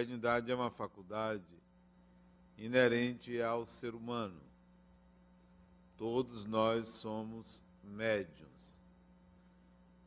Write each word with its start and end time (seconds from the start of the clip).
mediunidade 0.00 0.50
é 0.50 0.54
uma 0.54 0.70
faculdade 0.70 1.44
inerente 2.56 3.40
ao 3.42 3.66
ser 3.66 3.94
humano. 3.94 4.40
Todos 5.96 6.46
nós 6.46 6.88
somos 6.88 7.62
médiums. 7.84 8.80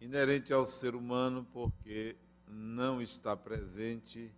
Inerente 0.01 0.51
ao 0.51 0.65
ser 0.65 0.95
humano 0.95 1.45
porque 1.53 2.15
não 2.47 3.03
está 3.03 3.37
presente 3.37 4.33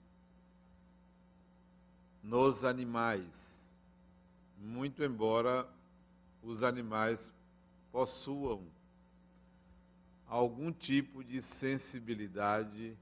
nos 2.22 2.66
animais, 2.66 3.74
muito 4.58 5.04
embora 5.04 5.70
os 6.44 6.64
animais 6.64 7.32
possuam 7.92 8.68
algum 10.28 10.72
tipo 10.72 11.24
de 11.24 11.42
sensibilidade 11.42 12.98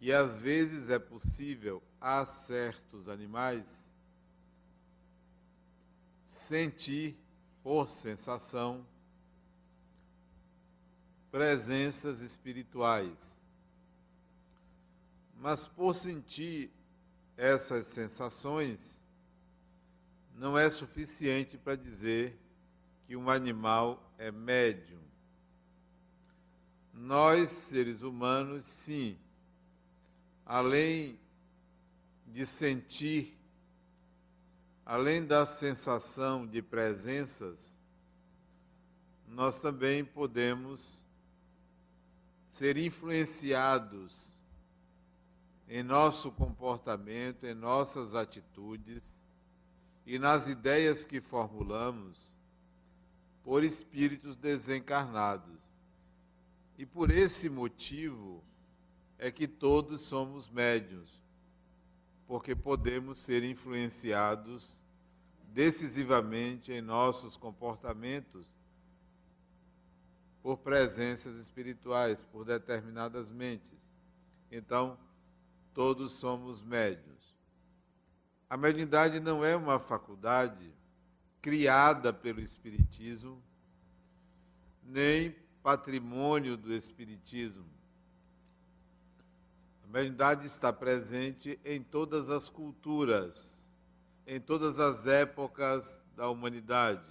que 0.00 0.10
às 0.14 0.34
vezes 0.34 0.88
é 0.88 0.98
possível 0.98 1.82
a 2.00 2.24
certos 2.24 3.06
animais 3.06 3.94
sentir 6.24 7.18
por 7.62 7.86
sensação 7.90 8.86
presenças 11.30 12.22
espirituais. 12.22 13.42
Mas 15.36 15.66
por 15.66 15.94
sentir 15.94 16.72
essas 17.36 17.86
sensações, 17.86 19.02
não 20.34 20.56
é 20.56 20.70
suficiente 20.70 21.58
para 21.58 21.76
dizer 21.76 22.40
que 23.06 23.14
um 23.14 23.28
animal 23.28 24.14
é 24.16 24.30
médium. 24.30 25.02
Nós, 26.94 27.50
seres 27.50 28.00
humanos, 28.00 28.66
sim, 28.66 29.18
além 30.50 31.16
de 32.26 32.44
sentir, 32.44 33.38
além 34.84 35.24
da 35.24 35.46
sensação 35.46 36.44
de 36.44 36.60
presenças, 36.60 37.78
nós 39.28 39.60
também 39.60 40.04
podemos 40.04 41.06
ser 42.48 42.76
influenciados 42.76 44.42
em 45.68 45.84
nosso 45.84 46.32
comportamento, 46.32 47.46
em 47.46 47.54
nossas 47.54 48.16
atitudes 48.16 49.24
e 50.04 50.18
nas 50.18 50.48
ideias 50.48 51.04
que 51.04 51.20
formulamos 51.20 52.36
por 53.44 53.62
espíritos 53.62 54.34
desencarnados. 54.34 55.72
E 56.76 56.84
por 56.84 57.08
esse 57.08 57.48
motivo 57.48 58.42
é 59.22 59.30
que 59.30 59.46
todos 59.46 60.00
somos 60.00 60.48
médios, 60.48 61.22
porque 62.26 62.56
podemos 62.56 63.18
ser 63.18 63.44
influenciados 63.44 64.82
decisivamente 65.52 66.72
em 66.72 66.80
nossos 66.80 67.36
comportamentos 67.36 68.54
por 70.42 70.56
presenças 70.56 71.36
espirituais, 71.36 72.22
por 72.22 72.46
determinadas 72.46 73.30
mentes. 73.30 73.92
Então, 74.50 74.98
todos 75.74 76.12
somos 76.12 76.62
médios. 76.62 77.36
A 78.48 78.56
mediunidade 78.56 79.20
não 79.20 79.44
é 79.44 79.54
uma 79.54 79.78
faculdade 79.78 80.72
criada 81.42 82.10
pelo 82.10 82.40
Espiritismo, 82.40 83.42
nem 84.82 85.36
patrimônio 85.62 86.56
do 86.56 86.72
Espiritismo. 86.72 87.79
A 89.90 89.92
mediunidade 89.92 90.46
está 90.46 90.72
presente 90.72 91.58
em 91.64 91.82
todas 91.82 92.30
as 92.30 92.48
culturas, 92.48 93.76
em 94.24 94.38
todas 94.38 94.78
as 94.78 95.04
épocas 95.04 96.06
da 96.14 96.28
humanidade 96.28 97.02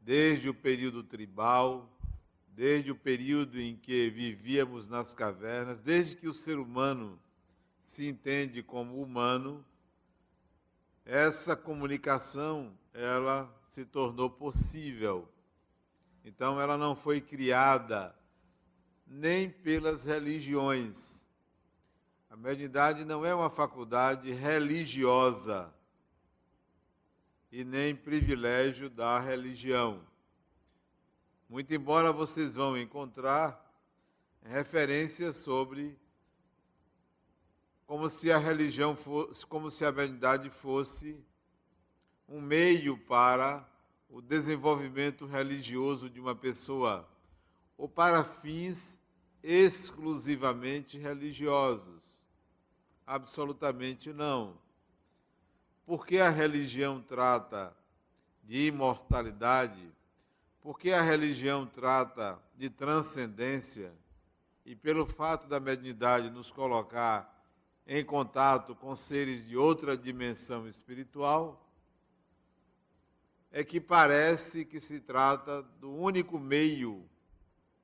desde 0.00 0.48
o 0.48 0.54
período 0.54 1.02
tribal, 1.02 1.90
desde 2.46 2.92
o 2.92 2.94
período 2.94 3.60
em 3.60 3.74
que 3.74 4.08
vivíamos 4.08 4.86
nas 4.86 5.12
cavernas, 5.12 5.80
desde 5.80 6.14
que 6.14 6.28
o 6.28 6.32
ser 6.32 6.60
humano 6.60 7.18
se 7.80 8.06
entende 8.06 8.62
como 8.62 9.02
humano, 9.02 9.64
essa 11.04 11.56
comunicação 11.56 12.72
ela 12.94 13.52
se 13.66 13.84
tornou 13.84 14.30
possível. 14.30 15.28
Então 16.24 16.60
ela 16.60 16.78
não 16.78 16.94
foi 16.94 17.20
criada 17.20 18.14
nem 19.08 19.50
pelas 19.50 20.04
religiões. 20.04 21.31
A 22.32 22.36
mediunidade 22.36 23.04
não 23.04 23.26
é 23.26 23.34
uma 23.34 23.50
faculdade 23.50 24.32
religiosa 24.32 25.70
e 27.52 27.62
nem 27.62 27.94
privilégio 27.94 28.88
da 28.88 29.18
religião. 29.18 30.02
Muito 31.46 31.74
embora 31.74 32.10
vocês 32.10 32.54
vão 32.54 32.74
encontrar 32.78 33.62
referências 34.42 35.36
sobre 35.36 35.94
como 37.86 38.08
se 38.08 38.32
a 38.32 38.38
religião 38.38 38.96
fosse, 38.96 39.46
como 39.46 39.70
se 39.70 39.84
a 39.84 39.90
verdade 39.90 40.48
fosse 40.48 41.22
um 42.26 42.40
meio 42.40 42.96
para 42.96 43.68
o 44.08 44.22
desenvolvimento 44.22 45.26
religioso 45.26 46.08
de 46.08 46.18
uma 46.18 46.34
pessoa 46.34 47.06
ou 47.76 47.86
para 47.86 48.24
fins 48.24 48.98
exclusivamente 49.42 50.96
religiosos. 50.96 52.11
Absolutamente 53.06 54.12
não. 54.12 54.56
Porque 55.84 56.18
a 56.18 56.30
religião 56.30 57.00
trata 57.00 57.74
de 58.42 58.66
imortalidade, 58.66 59.92
porque 60.60 60.92
a 60.92 61.02
religião 61.02 61.66
trata 61.66 62.38
de 62.56 62.70
transcendência, 62.70 63.92
e 64.64 64.76
pelo 64.76 65.04
fato 65.04 65.48
da 65.48 65.58
mediunidade 65.58 66.30
nos 66.30 66.50
colocar 66.50 67.28
em 67.86 68.04
contato 68.04 68.74
com 68.76 68.94
seres 68.94 69.44
de 69.46 69.56
outra 69.56 69.96
dimensão 69.96 70.68
espiritual, 70.68 71.68
é 73.50 73.62
que 73.62 73.80
parece 73.80 74.64
que 74.64 74.80
se 74.80 75.00
trata 75.00 75.62
do 75.62 75.92
único 75.92 76.38
meio 76.38 77.04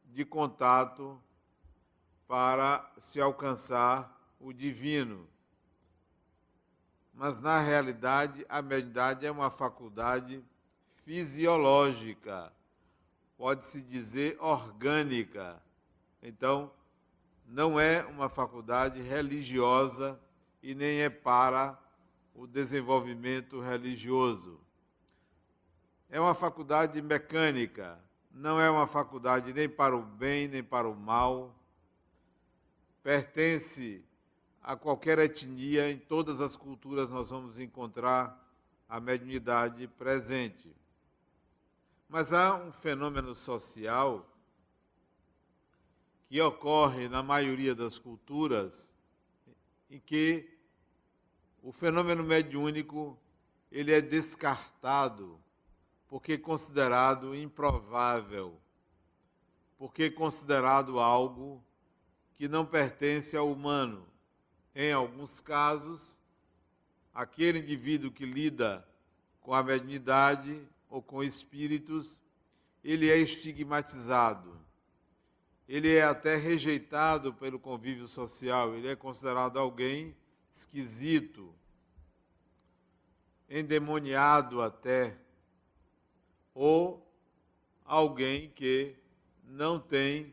de 0.05 0.25
contato 0.25 1.21
para 2.27 2.91
se 2.99 3.21
alcançar 3.21 4.18
o 4.39 4.53
divino 4.53 5.29
mas 7.19 7.41
na 7.41 7.59
realidade 7.59 8.47
a 8.49 8.63
mediunidade 8.63 9.27
é 9.27 9.31
uma 9.31 9.51
faculdade 9.51 10.41
fisiológica, 11.03 12.53
pode-se 13.37 13.83
dizer 13.83 14.37
orgânica. 14.41 15.61
Então, 16.23 16.71
não 17.45 17.79
é 17.79 18.05
uma 18.05 18.29
faculdade 18.29 19.03
religiosa 19.03 20.17
e 20.63 20.77
nem 20.77 21.01
é 21.01 21.11
para 21.11 21.77
o 22.33 22.47
desenvolvimento 22.47 23.61
religioso. 23.61 24.61
É 26.09 26.21
uma 26.21 26.37
faculdade 26.37 27.03
mecânica, 27.03 27.99
não 28.31 28.61
é 28.61 28.71
uma 28.71 28.87
faculdade 28.87 29.53
nem 29.53 29.69
para 29.69 29.97
o 29.97 30.03
bem 30.03 30.47
nem 30.47 30.63
para 30.63 30.89
o 30.89 30.95
mal. 30.95 31.53
Pertence 33.03 34.05
a 34.69 34.77
qualquer 34.77 35.19
etnia, 35.19 35.91
em 35.91 35.97
todas 35.97 36.43
as 36.43 36.55
culturas 36.55 37.11
nós 37.11 37.31
vamos 37.31 37.59
encontrar 37.59 38.39
a 38.87 39.01
mediunidade 39.01 39.89
presente. 39.89 40.71
Mas 42.07 42.35
há 42.35 42.55
um 42.55 42.71
fenômeno 42.71 43.35
social 43.35 44.31
que 46.29 46.39
ocorre 46.43 47.09
na 47.09 47.23
maioria 47.23 47.75
das 47.75 47.99
culturas 47.99 48.95
em 49.89 49.99
que 49.99 50.47
o 51.63 51.73
fenômeno 51.73 52.23
mediúnico 52.23 53.19
ele 53.73 53.91
é 53.91 54.03
descartado 54.03 55.41
porque 56.09 56.35
é 56.35 56.39
considerado 56.39 57.35
improvável, 57.35 58.55
porque 59.79 60.03
é 60.03 60.11
considerado 60.11 61.01
algo 61.01 61.65
que 62.35 62.47
não 62.47 62.67
pertence 62.67 63.35
ao 63.35 63.51
humano. 63.51 64.07
Em 64.81 64.93
alguns 64.93 65.41
casos, 65.41 66.21
aquele 67.13 67.59
indivíduo 67.59 68.13
que 68.13 68.25
lida 68.25 68.87
com 69.41 69.53
a 69.53 69.61
mediunidade 69.61 70.63
ou 70.89 71.03
com 71.03 71.21
espíritos, 71.21 72.23
ele 72.85 73.11
é 73.11 73.17
estigmatizado. 73.17 74.57
Ele 75.69 75.97
é 75.97 76.05
até 76.05 76.37
rejeitado 76.37 77.35
pelo 77.35 77.59
convívio 77.59 78.07
social, 78.07 78.73
ele 78.77 78.87
é 78.87 78.95
considerado 78.95 79.59
alguém 79.59 80.15
esquisito, 80.53 81.53
endemoniado 83.51 84.63
até, 84.63 85.19
ou 86.55 87.05
alguém 87.85 88.49
que 88.51 88.95
não 89.43 89.81
tem 89.81 90.33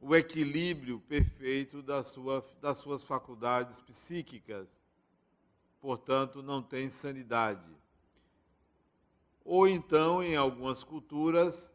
o 0.00 0.16
equilíbrio 0.16 0.98
perfeito 1.00 1.82
da 1.82 2.02
sua, 2.02 2.44
das 2.60 2.78
suas 2.78 3.04
faculdades 3.04 3.78
psíquicas. 3.78 4.80
Portanto, 5.80 6.42
não 6.42 6.62
tem 6.62 6.88
sanidade. 6.88 7.68
Ou 9.44 9.68
então, 9.68 10.22
em 10.22 10.36
algumas 10.36 10.82
culturas, 10.82 11.74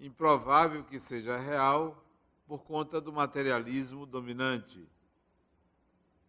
improvável 0.00 0.84
que 0.84 0.98
seja 0.98 1.36
real 1.36 2.04
por 2.46 2.62
conta 2.64 3.00
do 3.00 3.12
materialismo 3.12 4.06
dominante. 4.06 4.88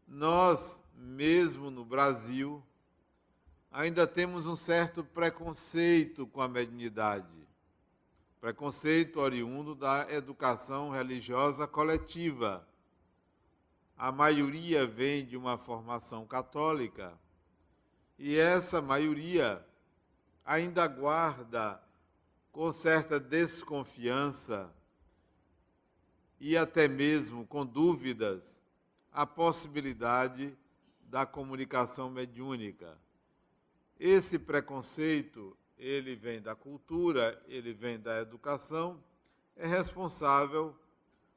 Nós, 0.08 0.82
mesmo 0.96 1.70
no 1.70 1.86
Brasil, 1.86 2.62
ainda 3.72 4.06
temos 4.08 4.46
um 4.46 4.56
certo 4.56 5.04
preconceito 5.04 6.26
com 6.28 6.42
a 6.42 6.48
mediunidade. 6.48 7.39
Preconceito 8.40 9.20
oriundo 9.20 9.76
da 9.76 10.08
educação 10.10 10.92
religiosa 10.92 11.68
coletiva. 11.68 12.66
A 13.98 14.14
maioria 14.14 14.88
vem 14.88 15.26
de 15.26 15.36
uma 15.36 15.58
formação 15.58 16.26
católica 16.26 17.20
e 18.18 18.38
essa 18.38 18.82
maioria 18.82 19.66
ainda 20.46 20.88
guarda 20.88 21.84
com 22.50 22.72
certa 22.72 23.20
desconfiança 23.20 24.74
e 26.40 26.56
até 26.56 26.88
mesmo 26.88 27.46
com 27.46 27.66
dúvidas 27.66 28.62
a 29.12 29.26
possibilidade 29.26 30.58
da 31.02 31.26
comunicação 31.26 32.10
mediúnica. 32.10 32.98
Esse 34.00 34.40
preconceito, 34.40 35.58
ele 35.80 36.14
vem 36.14 36.42
da 36.42 36.54
cultura, 36.54 37.42
ele 37.48 37.72
vem 37.72 37.98
da 37.98 38.20
educação, 38.20 39.02
é 39.56 39.66
responsável 39.66 40.76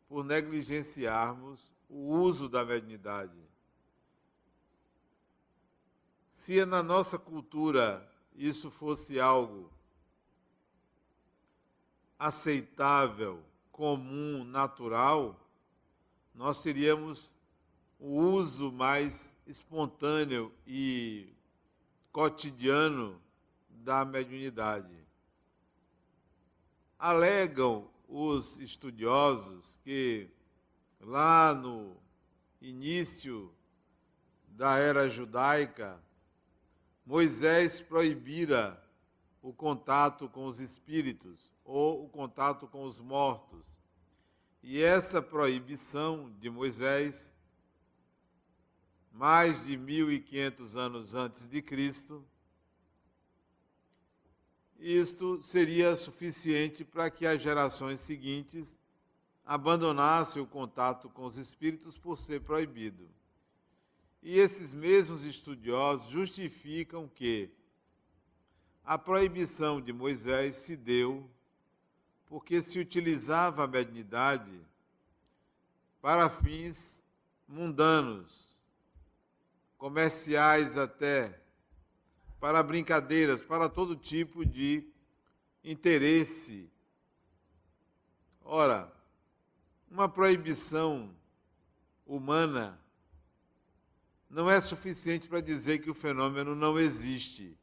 por 0.08 0.24
negligenciarmos 0.24 1.70
o 1.88 2.10
uso 2.10 2.48
da 2.48 2.64
mediunidade. 2.64 3.38
Se 6.26 6.66
na 6.66 6.82
nossa 6.82 7.18
cultura 7.18 8.06
isso 8.34 8.68
fosse 8.68 9.20
algo 9.20 9.70
aceitável, 12.18 13.42
comum, 13.70 14.44
natural, 14.44 15.38
nós 16.34 16.62
teríamos 16.62 17.34
o 17.98 18.18
uso 18.18 18.72
mais 18.72 19.36
espontâneo 19.46 20.52
e 20.66 21.32
cotidiano 22.10 23.20
da 23.82 24.04
mediunidade. 24.04 24.96
Alegam 26.98 27.90
os 28.08 28.58
estudiosos 28.58 29.80
que 29.82 30.30
lá 31.00 31.52
no 31.52 31.96
início 32.60 33.52
da 34.48 34.78
era 34.78 35.08
judaica, 35.08 36.00
Moisés 37.04 37.80
proibira 37.80 38.80
o 39.40 39.52
contato 39.52 40.28
com 40.28 40.46
os 40.46 40.60
espíritos 40.60 41.52
ou 41.64 42.04
o 42.04 42.08
contato 42.08 42.68
com 42.68 42.84
os 42.84 43.00
mortos. 43.00 43.82
E 44.62 44.80
essa 44.80 45.20
proibição 45.20 46.32
de 46.38 46.48
Moisés, 46.48 47.34
mais 49.10 49.64
de 49.64 49.76
1500 49.76 50.76
anos 50.76 51.14
antes 51.16 51.48
de 51.48 51.60
Cristo, 51.60 52.24
isto 54.82 55.42
seria 55.42 55.96
suficiente 55.96 56.84
para 56.84 57.10
que 57.10 57.26
as 57.26 57.40
gerações 57.40 58.00
seguintes 58.00 58.78
abandonassem 59.44 60.42
o 60.42 60.46
contato 60.46 61.08
com 61.08 61.24
os 61.24 61.36
espíritos 61.36 61.96
por 61.96 62.18
ser 62.18 62.40
proibido. 62.40 63.08
E 64.22 64.38
esses 64.38 64.72
mesmos 64.72 65.24
estudiosos 65.24 66.10
justificam 66.10 67.08
que 67.08 67.50
a 68.84 68.98
proibição 68.98 69.80
de 69.80 69.92
Moisés 69.92 70.56
se 70.56 70.76
deu 70.76 71.30
porque 72.26 72.62
se 72.62 72.78
utilizava 72.78 73.64
a 73.64 73.66
mediunidade 73.68 74.60
para 76.00 76.28
fins 76.30 77.06
mundanos, 77.46 78.56
comerciais 79.76 80.76
até, 80.76 81.41
para 82.42 82.60
brincadeiras, 82.60 83.44
para 83.44 83.68
todo 83.68 83.94
tipo 83.94 84.44
de 84.44 84.84
interesse. 85.62 86.68
Ora, 88.44 88.92
uma 89.88 90.08
proibição 90.08 91.14
humana 92.04 92.82
não 94.28 94.50
é 94.50 94.60
suficiente 94.60 95.28
para 95.28 95.40
dizer 95.40 95.82
que 95.82 95.88
o 95.88 95.94
fenômeno 95.94 96.56
não 96.56 96.80
existe. 96.80 97.56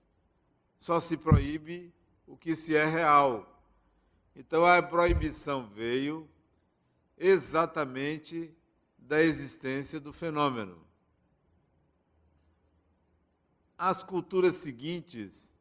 Só 0.77 1.01
se 1.01 1.17
proíbe 1.17 1.93
o 2.25 2.37
que 2.37 2.55
se 2.55 2.73
é 2.73 2.85
real. 2.85 3.61
Então 4.33 4.65
a 4.65 4.81
proibição 4.81 5.67
veio 5.67 6.25
exatamente 7.17 8.55
da 8.97 9.21
existência 9.21 9.99
do 9.99 10.13
fenômeno. 10.13 10.81
As 13.81 14.03
culturas 14.03 14.57
seguintes 14.57 15.55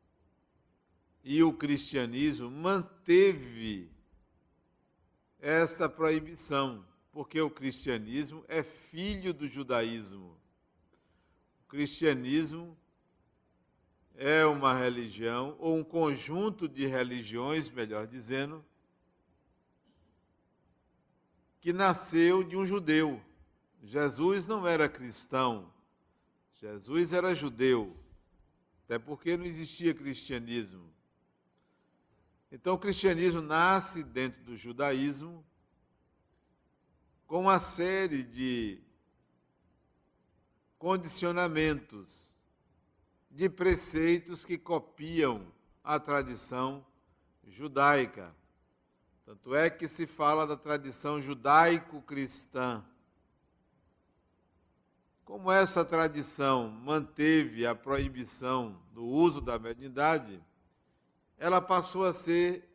e 1.22 1.40
o 1.40 1.52
cristianismo 1.52 2.50
manteve 2.50 3.88
esta 5.38 5.88
proibição, 5.88 6.84
porque 7.12 7.40
o 7.40 7.48
cristianismo 7.48 8.44
é 8.48 8.64
filho 8.64 9.32
do 9.32 9.46
judaísmo. 9.46 10.36
O 11.64 11.68
cristianismo 11.68 12.76
é 14.16 14.44
uma 14.44 14.74
religião, 14.74 15.54
ou 15.60 15.76
um 15.76 15.84
conjunto 15.84 16.68
de 16.68 16.86
religiões, 16.86 17.70
melhor 17.70 18.08
dizendo, 18.08 18.64
que 21.60 21.72
nasceu 21.72 22.42
de 22.42 22.56
um 22.56 22.66
judeu. 22.66 23.22
Jesus 23.80 24.44
não 24.44 24.66
era 24.66 24.88
cristão, 24.88 25.72
Jesus 26.54 27.12
era 27.12 27.32
judeu, 27.32 27.96
até 28.88 28.98
porque 28.98 29.36
não 29.36 29.44
existia 29.44 29.92
cristianismo. 29.92 30.90
Então, 32.50 32.72
o 32.72 32.78
cristianismo 32.78 33.42
nasce 33.42 34.02
dentro 34.02 34.42
do 34.44 34.56
judaísmo 34.56 35.44
com 37.26 37.42
uma 37.42 37.60
série 37.60 38.22
de 38.22 38.80
condicionamentos, 40.78 42.34
de 43.30 43.50
preceitos 43.50 44.42
que 44.42 44.56
copiam 44.56 45.52
a 45.84 46.00
tradição 46.00 46.82
judaica. 47.46 48.34
Tanto 49.26 49.54
é 49.54 49.68
que 49.68 49.86
se 49.86 50.06
fala 50.06 50.46
da 50.46 50.56
tradição 50.56 51.20
judaico-cristã. 51.20 52.82
Como 55.28 55.52
essa 55.52 55.84
tradição 55.84 56.70
manteve 56.70 57.66
a 57.66 57.74
proibição 57.74 58.80
do 58.94 59.04
uso 59.04 59.42
da 59.42 59.58
mediunidade, 59.58 60.42
ela 61.36 61.60
passou 61.60 62.06
a 62.06 62.14
ser 62.14 62.66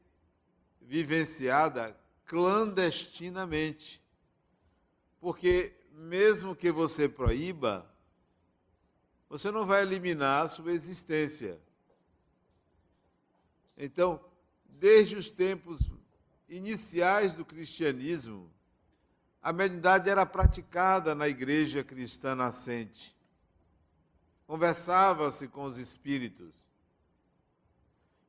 vivenciada 0.79 1.99
clandestinamente. 2.27 3.99
Porque, 5.19 5.73
mesmo 5.93 6.55
que 6.55 6.71
você 6.71 7.09
proíba, 7.09 7.91
você 9.27 9.49
não 9.49 9.65
vai 9.65 9.81
eliminar 9.81 10.45
a 10.45 10.47
sua 10.47 10.73
existência. 10.73 11.59
Então, 13.75 14.23
desde 14.65 15.15
os 15.15 15.31
tempos 15.31 15.89
iniciais 16.47 17.33
do 17.33 17.43
cristianismo, 17.43 18.47
a 19.43 19.51
mediunidade 19.51 20.09
era 20.09 20.25
praticada 20.25 21.13
na 21.13 21.27
igreja 21.27 21.83
cristã 21.83 22.33
nascente. 22.33 23.15
Conversava-se 24.47 25.47
com 25.47 25.65
os 25.65 25.77
espíritos. 25.77 26.55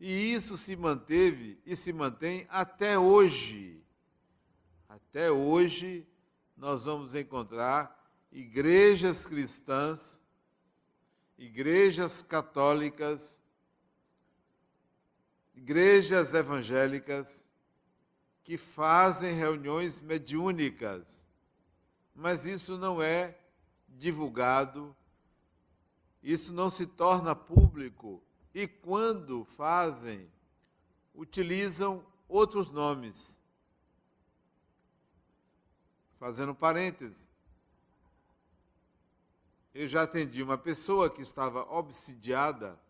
E 0.00 0.34
isso 0.34 0.56
se 0.56 0.74
manteve 0.74 1.60
e 1.64 1.76
se 1.76 1.92
mantém 1.92 2.46
até 2.50 2.98
hoje. 2.98 3.80
Até 4.88 5.30
hoje, 5.30 6.06
nós 6.56 6.84
vamos 6.84 7.14
encontrar 7.14 7.96
igrejas 8.32 9.24
cristãs 9.24 10.20
igrejas 11.38 12.22
católicas, 12.22 13.42
igrejas 15.54 16.34
evangélicas 16.34 17.48
que 18.44 18.56
fazem 18.56 19.34
reuniões 19.34 19.98
mediúnicas, 20.00 21.26
mas 22.14 22.46
isso 22.46 22.78
não 22.78 23.02
é 23.02 23.36
divulgado, 23.88 24.94
isso 26.22 26.52
não 26.52 26.70
se 26.70 26.86
torna 26.86 27.34
público 27.34 28.22
e 28.54 28.68
quando 28.68 29.44
fazem, 29.44 30.30
utilizam 31.14 32.06
outros 32.28 32.70
nomes. 32.70 33.42
fazendo 36.24 36.54
parênteses, 36.54 37.28
eu 39.74 39.86
já 39.86 40.04
atendi 40.04 40.42
uma 40.42 40.56
pessoa 40.56 41.10
que 41.10 41.20
estava 41.20 41.70
obsidiada, 41.70 42.80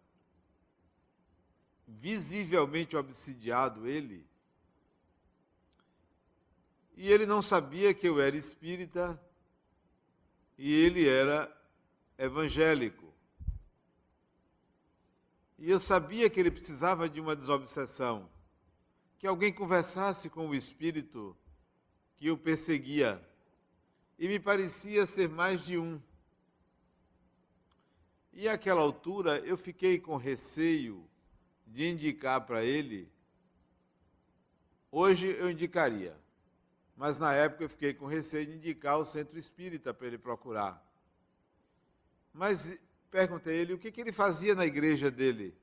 visivelmente 1.84 2.96
obsidiado 2.96 3.88
ele, 3.88 4.24
e 6.96 7.10
ele 7.10 7.26
não 7.26 7.42
sabia 7.42 7.92
que 7.92 8.08
eu 8.08 8.20
era 8.20 8.36
espírita 8.36 9.20
e 10.56 10.72
ele 10.72 11.08
era 11.08 11.54
evangélico. 12.16 13.12
E 15.58 15.70
eu 15.70 15.78
sabia 15.78 16.28
que 16.28 16.38
ele 16.38 16.50
precisava 16.50 17.08
de 17.08 17.20
uma 17.20 17.34
desobsessão, 17.34 18.28
que 19.18 19.26
alguém 19.26 19.52
conversasse 19.52 20.28
com 20.28 20.48
o 20.48 20.54
espírito 20.54 21.36
que 22.16 22.30
o 22.30 22.36
perseguia. 22.36 23.20
E 24.18 24.28
me 24.28 24.38
parecia 24.38 25.06
ser 25.06 25.28
mais 25.28 25.64
de 25.64 25.78
um. 25.78 26.00
E 28.32 28.48
àquela 28.48 28.80
altura 28.80 29.38
eu 29.40 29.56
fiquei 29.56 29.98
com 29.98 30.16
receio 30.16 31.08
de 31.66 31.88
indicar 31.88 32.40
para 32.46 32.64
ele. 32.64 33.10
Hoje 34.90 35.26
eu 35.26 35.50
indicaria, 35.50 36.16
mas 36.96 37.18
na 37.18 37.32
época 37.32 37.64
eu 37.64 37.68
fiquei 37.68 37.92
com 37.92 38.06
receio 38.06 38.46
de 38.46 38.56
indicar 38.56 38.98
o 38.98 39.04
centro 39.04 39.38
espírita 39.38 39.92
para 39.92 40.06
ele 40.06 40.18
procurar. 40.18 40.82
Mas 42.32 42.76
perguntei 43.10 43.58
a 43.58 43.62
ele 43.62 43.74
o 43.74 43.78
que, 43.78 43.90
que 43.90 44.00
ele 44.00 44.12
fazia 44.12 44.54
na 44.54 44.66
igreja 44.66 45.10
dele. 45.10 45.56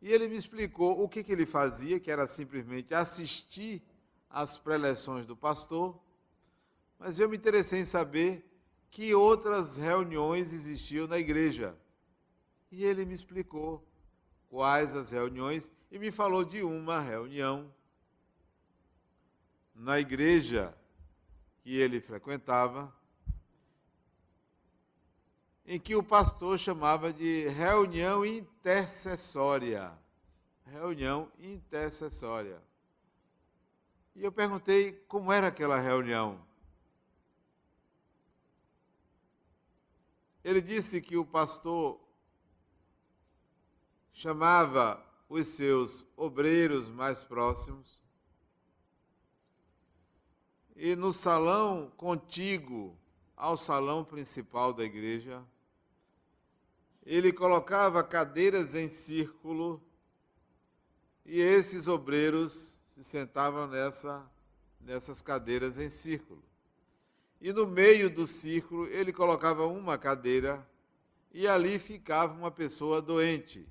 E 0.00 0.12
ele 0.12 0.28
me 0.28 0.36
explicou 0.36 1.02
o 1.02 1.08
que, 1.08 1.24
que 1.24 1.32
ele 1.32 1.46
fazia, 1.46 1.98
que 1.98 2.10
era 2.10 2.26
simplesmente 2.26 2.94
assistir 2.94 3.82
às 4.28 4.58
preleções 4.58 5.26
do 5.26 5.36
pastor, 5.36 5.98
mas 6.98 7.18
eu 7.18 7.28
me 7.28 7.36
interessei 7.36 7.80
em 7.80 7.84
saber 7.84 8.44
que 8.90 9.14
outras 9.14 9.76
reuniões 9.76 10.52
existiam 10.52 11.06
na 11.06 11.18
igreja. 11.18 11.76
E 12.70 12.84
ele 12.84 13.04
me 13.04 13.14
explicou 13.14 13.86
quais 14.48 14.94
as 14.94 15.10
reuniões 15.10 15.70
e 15.90 15.98
me 15.98 16.10
falou 16.10 16.44
de 16.44 16.62
uma 16.62 17.00
reunião 17.00 17.72
na 19.74 19.98
igreja 19.98 20.74
que 21.62 21.76
ele 21.76 22.00
frequentava, 22.00 22.94
em 25.66 25.80
que 25.80 25.96
o 25.96 26.02
pastor 26.02 26.58
chamava 26.58 27.12
de 27.12 27.48
reunião 27.48 28.24
intercessória. 28.24 29.92
Reunião 30.66 31.30
intercessória. 31.38 32.62
E 34.14 34.22
eu 34.22 34.30
perguntei 34.30 34.92
como 35.08 35.32
era 35.32 35.48
aquela 35.48 35.78
reunião. 35.80 36.40
Ele 40.44 40.60
disse 40.60 41.00
que 41.00 41.16
o 41.16 41.24
pastor 41.24 41.98
chamava 44.12 45.02
os 45.28 45.48
seus 45.48 46.06
obreiros 46.16 46.90
mais 46.90 47.24
próximos 47.24 48.03
e 50.76 50.96
no 50.96 51.12
salão 51.12 51.92
contíguo 51.96 52.98
ao 53.36 53.56
salão 53.56 54.04
principal 54.04 54.72
da 54.72 54.84
igreja, 54.84 55.42
ele 57.04 57.32
colocava 57.32 58.02
cadeiras 58.02 58.74
em 58.74 58.88
círculo 58.88 59.82
e 61.24 61.40
esses 61.40 61.86
obreiros 61.86 62.82
se 62.88 63.04
sentavam 63.04 63.66
nessa, 63.66 64.24
nessas 64.80 65.20
cadeiras 65.20 65.78
em 65.78 65.88
círculo. 65.88 66.42
E 67.40 67.52
no 67.52 67.66
meio 67.66 68.08
do 68.08 68.26
círculo 68.26 68.86
ele 68.86 69.12
colocava 69.12 69.66
uma 69.66 69.98
cadeira 69.98 70.66
e 71.32 71.46
ali 71.46 71.78
ficava 71.78 72.32
uma 72.32 72.50
pessoa 72.50 73.02
doente, 73.02 73.68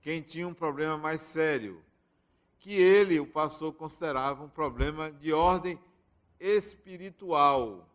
quem 0.00 0.22
tinha 0.22 0.48
um 0.48 0.54
problema 0.54 0.96
mais 0.96 1.20
sério, 1.20 1.82
que 2.58 2.72
ele, 2.72 3.18
o 3.18 3.26
pastor, 3.26 3.74
considerava 3.74 4.44
um 4.44 4.48
problema 4.48 5.10
de 5.10 5.32
ordem 5.32 5.78
espiritual. 6.40 7.86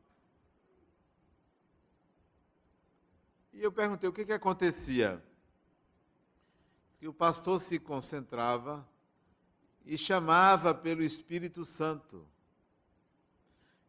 E 3.52 3.62
eu 3.64 3.72
perguntei 3.72 4.08
o 4.08 4.14
que, 4.14 4.24
que 4.24 4.34
acontecia. 4.34 5.24
Que 7.00 7.08
o 7.08 7.14
pastor 7.14 7.60
se 7.60 7.80
concentrava 7.80 8.88
e 9.86 9.98
chamava 9.98 10.74
pelo 10.74 11.02
Espírito 11.02 11.66
Santo. 11.66 12.28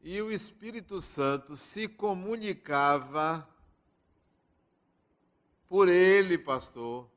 E 0.03 0.23
o 0.23 0.31
Espírito 0.31 1.01
Santo 1.01 1.57
se 1.57 1.89
comunicava 1.89 3.49
por 5.69 5.89
ele, 5.89 6.39
pastor, 6.39 7.11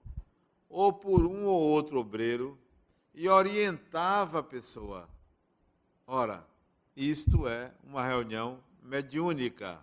ou 0.67 0.91
por 0.91 1.25
um 1.25 1.45
ou 1.45 1.61
outro 1.61 1.99
obreiro, 1.99 2.57
e 3.13 3.29
orientava 3.29 4.39
a 4.39 4.43
pessoa. 4.43 5.07
Ora, 6.07 6.48
isto 6.99 7.47
é 7.47 7.73
uma 7.81 8.05
reunião 8.05 8.61
mediúnica. 8.83 9.81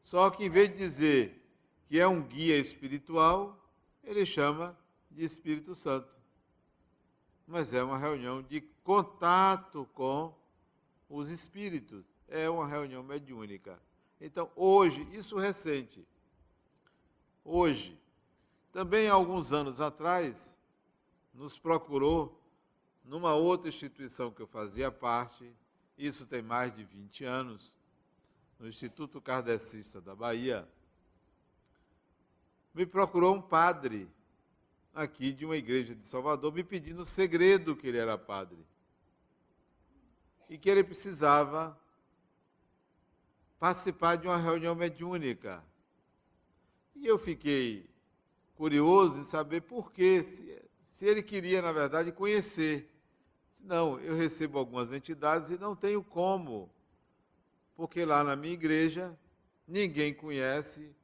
Só 0.00 0.30
que 0.30 0.44
em 0.44 0.48
vez 0.48 0.70
de 0.70 0.78
dizer 0.78 1.46
que 1.86 2.00
é 2.00 2.08
um 2.08 2.22
guia 2.22 2.56
espiritual, 2.56 3.54
ele 4.02 4.24
chama 4.24 4.74
de 5.10 5.24
Espírito 5.24 5.74
Santo. 5.74 6.08
Mas 7.46 7.74
é 7.74 7.82
uma 7.82 7.98
reunião 7.98 8.42
de 8.42 8.62
contato 8.82 9.86
com 9.92 10.34
os 11.06 11.30
espíritos. 11.30 12.02
É 12.28 12.48
uma 12.48 12.66
reunião 12.66 13.02
mediúnica. 13.02 13.78
Então, 14.18 14.50
hoje, 14.56 15.06
isso 15.12 15.36
recente, 15.36 16.02
hoje, 17.44 18.00
também 18.72 19.06
alguns 19.06 19.52
anos 19.52 19.82
atrás, 19.82 20.58
nos 21.34 21.58
procurou, 21.58 22.40
numa 23.04 23.34
outra 23.34 23.68
instituição 23.68 24.30
que 24.30 24.40
eu 24.40 24.46
fazia 24.46 24.90
parte, 24.90 25.54
isso 25.96 26.26
tem 26.26 26.42
mais 26.42 26.74
de 26.74 26.84
20 26.84 27.24
anos, 27.24 27.76
no 28.58 28.68
Instituto 28.68 29.20
Kardecista 29.20 30.00
da 30.00 30.14
Bahia, 30.14 30.68
me 32.74 32.84
procurou 32.84 33.34
um 33.34 33.40
padre 33.40 34.08
aqui 34.94 35.32
de 35.32 35.44
uma 35.44 35.56
igreja 35.56 35.94
de 35.94 36.06
Salvador, 36.06 36.52
me 36.52 36.64
pedindo 36.64 37.02
o 37.02 37.06
segredo 37.06 37.76
que 37.76 37.86
ele 37.86 37.98
era 37.98 38.16
padre. 38.16 38.58
E 40.48 40.56
que 40.56 40.68
ele 40.68 40.84
precisava 40.84 41.78
participar 43.58 44.16
de 44.16 44.26
uma 44.26 44.36
reunião 44.36 44.74
mediúnica. 44.74 45.62
E 46.94 47.06
eu 47.06 47.18
fiquei 47.18 47.88
curioso 48.54 49.20
em 49.20 49.24
saber 49.24 49.62
por 49.62 49.92
quê, 49.92 50.24
se, 50.24 50.62
se 50.90 51.04
ele 51.04 51.22
queria, 51.22 51.60
na 51.60 51.72
verdade, 51.72 52.12
conhecer. 52.12 52.90
Não, 53.64 53.98
eu 54.00 54.16
recebo 54.16 54.58
algumas 54.58 54.92
entidades 54.92 55.50
e 55.50 55.58
não 55.58 55.74
tenho 55.74 56.02
como, 56.02 56.70
porque 57.74 58.04
lá 58.04 58.22
na 58.22 58.36
minha 58.36 58.54
igreja 58.54 59.16
ninguém 59.66 60.14
conhece 60.14 60.94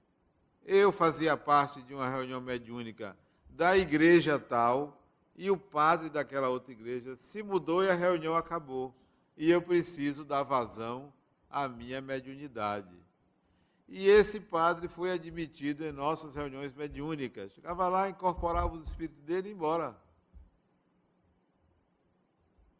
eu 0.64 0.92
fazia 0.92 1.37
parte 1.37 1.82
de 1.82 1.94
uma 1.94 2.09
reunião 2.09 2.40
mediúnica 2.40 3.16
da 3.50 3.76
igreja 3.76 4.38
tal, 4.38 5.02
e 5.35 5.50
o 5.50 5.56
padre 5.56 6.09
daquela 6.09 6.49
outra 6.49 6.73
igreja 6.73 7.16
se 7.16 7.42
mudou 7.42 7.82
e 7.82 7.90
a 7.90 7.94
reunião 7.94 8.35
acabou. 8.35 8.94
E 9.37 9.50
eu 9.50 9.61
preciso 9.61 10.25
dar 10.25 10.42
vazão 10.42 11.12
à 11.50 11.66
minha 11.66 12.00
mediunidade. 12.00 12.94
E 13.88 14.06
esse 14.06 14.38
padre 14.40 14.88
foi 14.88 15.11
admitido 15.11 15.85
em 15.85 15.92
nossas 15.92 16.35
reuniões 16.35 16.75
mediúnicas. 16.75 17.52
Chegava 17.52 17.88
lá, 17.88 18.09
incorporava 18.09 18.75
os 18.75 18.87
espíritos 18.87 19.23
dele 19.23 19.49
e 19.49 19.50
ia 19.50 19.54
embora. 19.54 19.97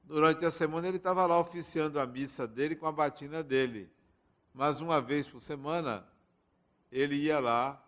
Durante 0.05 0.45
a 0.45 0.51
semana 0.51 0.89
ele 0.89 0.97
estava 0.97 1.25
lá 1.27 1.39
oficiando 1.39 1.99
a 1.99 2.07
missa 2.07 2.47
dele 2.47 2.77
com 2.77 2.87
a 2.87 2.93
batina 2.93 3.43
dele. 3.43 3.91
Mas 4.53 4.81
uma 4.81 5.01
vez 5.01 5.29
por 5.29 5.41
semana 5.41 6.07
ele 6.91 7.17
ia 7.17 7.39
lá 7.39 7.83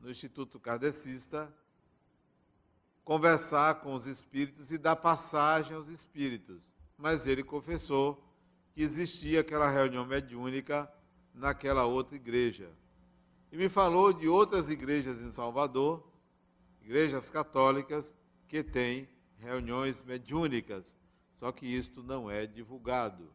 no 0.00 0.10
Instituto 0.10 0.58
Kardecista 0.58 1.52
conversar 3.04 3.76
com 3.76 3.94
os 3.94 4.06
espíritos 4.06 4.72
e 4.72 4.78
dar 4.78 4.96
passagem 4.96 5.76
aos 5.76 5.88
espíritos. 5.88 6.60
Mas 6.96 7.26
ele 7.26 7.42
confessou 7.42 8.22
que 8.72 8.82
existia 8.82 9.40
aquela 9.40 9.70
reunião 9.70 10.04
mediúnica 10.04 10.90
naquela 11.34 11.84
outra 11.84 12.16
igreja. 12.16 12.70
E 13.52 13.56
me 13.56 13.68
falou 13.68 14.12
de 14.12 14.28
outras 14.28 14.70
igrejas 14.70 15.20
em 15.20 15.30
Salvador, 15.30 16.06
igrejas 16.82 17.30
católicas, 17.30 18.14
que 18.48 18.62
têm 18.62 19.08
reuniões 19.38 20.02
mediúnicas, 20.02 20.96
só 21.36 21.52
que 21.52 21.66
isto 21.66 22.02
não 22.02 22.30
é 22.30 22.46
divulgado. 22.46 23.30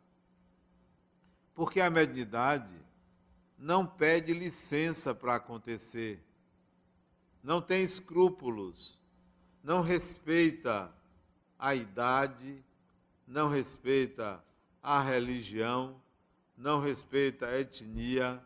Porque 1.53 1.79
a 1.79 1.89
mediunidade 1.89 2.75
não 3.58 3.86
pede 3.86 4.34
licença 4.34 5.13
para 5.13 5.36
acontecer, 5.36 6.24
não 7.43 7.62
tem 7.62 7.84
escrúpulos, 7.84 9.00
não 9.63 9.81
respeita 9.81 10.91
a 11.60 11.75
idade, 11.75 12.63
não 13.27 13.48
respeita 13.50 14.43
a 14.81 15.00
religião, 15.00 16.01
não 16.58 16.79
respeita 16.79 17.46
a 17.46 17.60
etnia, 17.60 18.43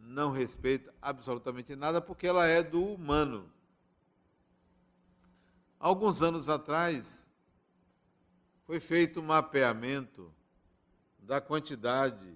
não 0.00 0.30
respeita 0.30 0.94
absolutamente 1.02 1.76
nada, 1.76 2.00
porque 2.00 2.26
ela 2.26 2.46
é 2.46 2.62
do 2.62 2.82
humano. 2.82 3.50
Alguns 5.78 6.22
anos 6.22 6.48
atrás, 6.48 7.33
foi 8.64 8.80
feito 8.80 9.20
um 9.20 9.24
mapeamento 9.24 10.32
da 11.18 11.40
quantidade 11.40 12.34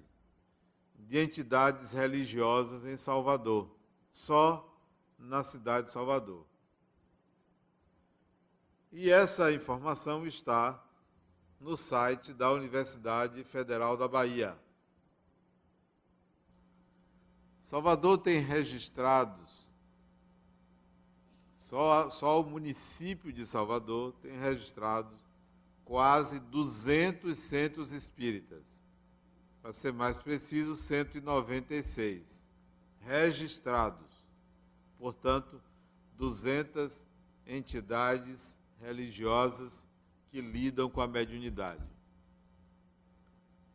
de 0.94 1.18
entidades 1.18 1.92
religiosas 1.92 2.85
em 2.85 2.97
Salvador, 2.97 3.70
só 4.11 4.64
na 5.18 5.42
cidade 5.42 5.87
de 5.87 5.92
Salvador. 5.92 6.47
E 8.92 9.11
essa 9.11 9.52
informação 9.52 10.26
está 10.26 10.82
no 11.58 11.76
site 11.76 12.32
da 12.32 12.52
Universidade 12.52 13.42
Federal 13.42 13.97
da 13.97 14.06
Bahia. 14.06 14.56
Salvador 17.58 18.18
tem 18.18 18.38
registrados, 18.38 19.76
só, 21.56 22.08
só 22.08 22.40
o 22.40 22.44
município 22.44 23.32
de 23.32 23.47
Salvador 23.47 24.12
tem 24.23 24.38
registrado 24.38 25.17
quase 25.88 26.38
200 26.38 27.37
centros 27.37 27.92
espíritas. 27.92 28.85
Para 29.62 29.73
ser 29.73 29.90
mais 29.90 30.21
preciso, 30.21 30.76
196 30.76 32.47
registrados. 33.00 34.07
Portanto, 34.99 35.59
200 36.18 37.07
entidades 37.47 38.59
religiosas 38.83 39.88
que 40.30 40.42
lidam 40.42 40.90
com 40.90 41.00
a 41.00 41.07
mediunidade. 41.07 41.83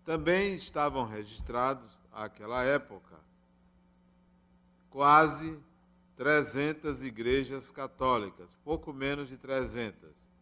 Também 0.05 0.53
estavam 0.53 1.07
registrados, 1.07 1.99
àquela 2.11 2.63
época, 2.63 3.17
quase 4.91 5.59
300 6.15 7.01
igrejas 7.01 7.71
católicas, 7.71 8.55
pouco 8.63 8.93
menos 8.93 9.29
de 9.29 9.37
300. 9.37 10.32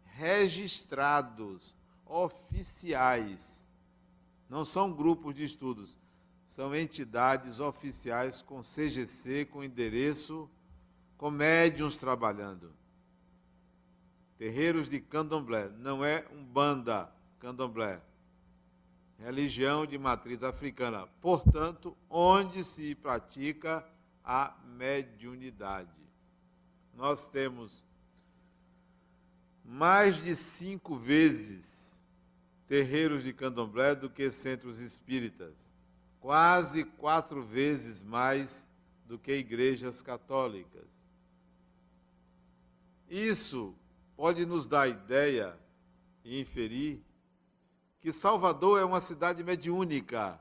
Registrados, 0.02 1.76
oficiais. 2.06 3.68
Não 4.50 4.64
são 4.66 4.92
grupos 4.92 5.34
de 5.34 5.44
estudos, 5.44 5.96
são 6.44 6.74
entidades 6.74 7.58
oficiais 7.58 8.42
com 8.42 8.60
CGC, 8.60 9.46
com 9.46 9.64
endereço, 9.64 10.50
com 11.16 11.30
médiums 11.30 11.96
trabalhando. 11.96 12.70
Terreiros 14.36 14.88
de 14.88 15.00
candomblé, 15.00 15.70
não 15.78 16.04
é 16.04 16.26
um 16.32 16.44
banda 16.44 17.10
candomblé 17.38 18.02
religião 19.20 19.84
de 19.84 19.98
matriz 19.98 20.42
africana, 20.42 21.06
portanto, 21.20 21.96
onde 22.08 22.64
se 22.64 22.94
pratica 22.94 23.86
a 24.24 24.56
mediunidade. 24.64 25.90
Nós 26.94 27.28
temos 27.28 27.84
mais 29.64 30.16
de 30.22 30.34
cinco 30.34 30.96
vezes 30.96 31.89
terreiros 32.70 33.24
de 33.24 33.32
candomblé 33.32 33.96
do 33.96 34.08
que 34.08 34.30
centros 34.30 34.78
espíritas, 34.78 35.74
quase 36.20 36.84
quatro 36.84 37.42
vezes 37.42 38.00
mais 38.00 38.70
do 39.04 39.18
que 39.18 39.32
igrejas 39.32 40.00
católicas. 40.00 41.04
Isso 43.08 43.74
pode 44.16 44.46
nos 44.46 44.68
dar 44.68 44.86
ideia 44.86 45.58
e 46.22 46.40
inferir 46.40 47.02
que 47.98 48.12
Salvador 48.12 48.78
é 48.78 48.84
uma 48.84 49.00
cidade 49.00 49.42
mediúnica. 49.42 50.40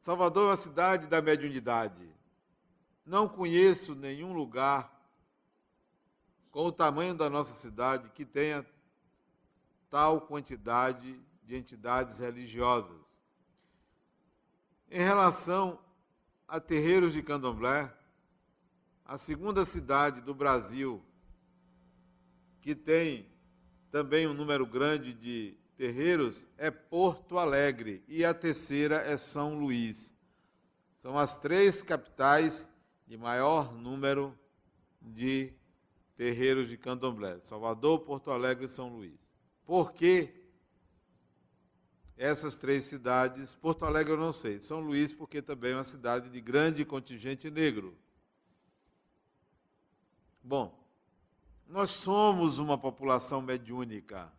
Salvador 0.00 0.46
é 0.46 0.50
uma 0.50 0.56
cidade 0.56 1.06
da 1.06 1.22
mediunidade. 1.22 2.12
Não 3.06 3.28
conheço 3.28 3.94
nenhum 3.94 4.32
lugar 4.32 4.92
com 6.50 6.66
o 6.66 6.72
tamanho 6.72 7.14
da 7.14 7.30
nossa 7.30 7.54
cidade 7.54 8.10
que 8.10 8.24
tenha 8.24 8.66
tal 9.94 10.22
quantidade 10.22 11.22
de 11.44 11.54
entidades 11.54 12.18
religiosas. 12.18 13.22
Em 14.90 14.98
relação 14.98 15.78
a 16.48 16.58
terreiros 16.58 17.12
de 17.12 17.22
candomblé, 17.22 17.96
a 19.04 19.16
segunda 19.16 19.64
cidade 19.64 20.20
do 20.20 20.34
Brasil 20.34 21.00
que 22.60 22.74
tem 22.74 23.28
também 23.88 24.26
um 24.26 24.34
número 24.34 24.66
grande 24.66 25.12
de 25.12 25.56
terreiros 25.76 26.48
é 26.58 26.72
Porto 26.72 27.38
Alegre 27.38 28.02
e 28.08 28.24
a 28.24 28.34
terceira 28.34 28.96
é 28.96 29.16
São 29.16 29.56
Luís. 29.60 30.12
São 30.96 31.16
as 31.16 31.38
três 31.38 31.82
capitais 31.84 32.68
de 33.06 33.16
maior 33.16 33.72
número 33.72 34.36
de 35.00 35.52
terreiros 36.16 36.68
de 36.68 36.76
candomblé: 36.76 37.38
Salvador, 37.38 38.00
Porto 38.00 38.32
Alegre 38.32 38.64
e 38.64 38.68
São 38.68 38.88
Luís. 38.88 39.23
Por 39.66 39.92
que 39.92 40.32
essas 42.16 42.56
três 42.56 42.84
cidades? 42.84 43.54
Porto 43.54 43.84
Alegre 43.84 44.12
eu 44.12 44.18
não 44.18 44.32
sei, 44.32 44.60
São 44.60 44.80
Luís, 44.80 45.12
porque 45.12 45.40
também 45.40 45.72
é 45.72 45.76
uma 45.76 45.84
cidade 45.84 46.28
de 46.28 46.40
grande 46.40 46.84
contingente 46.84 47.50
negro. 47.50 47.96
Bom, 50.42 50.78
nós 51.66 51.90
somos 51.90 52.58
uma 52.58 52.76
população 52.76 53.40
mediúnica. 53.40 54.30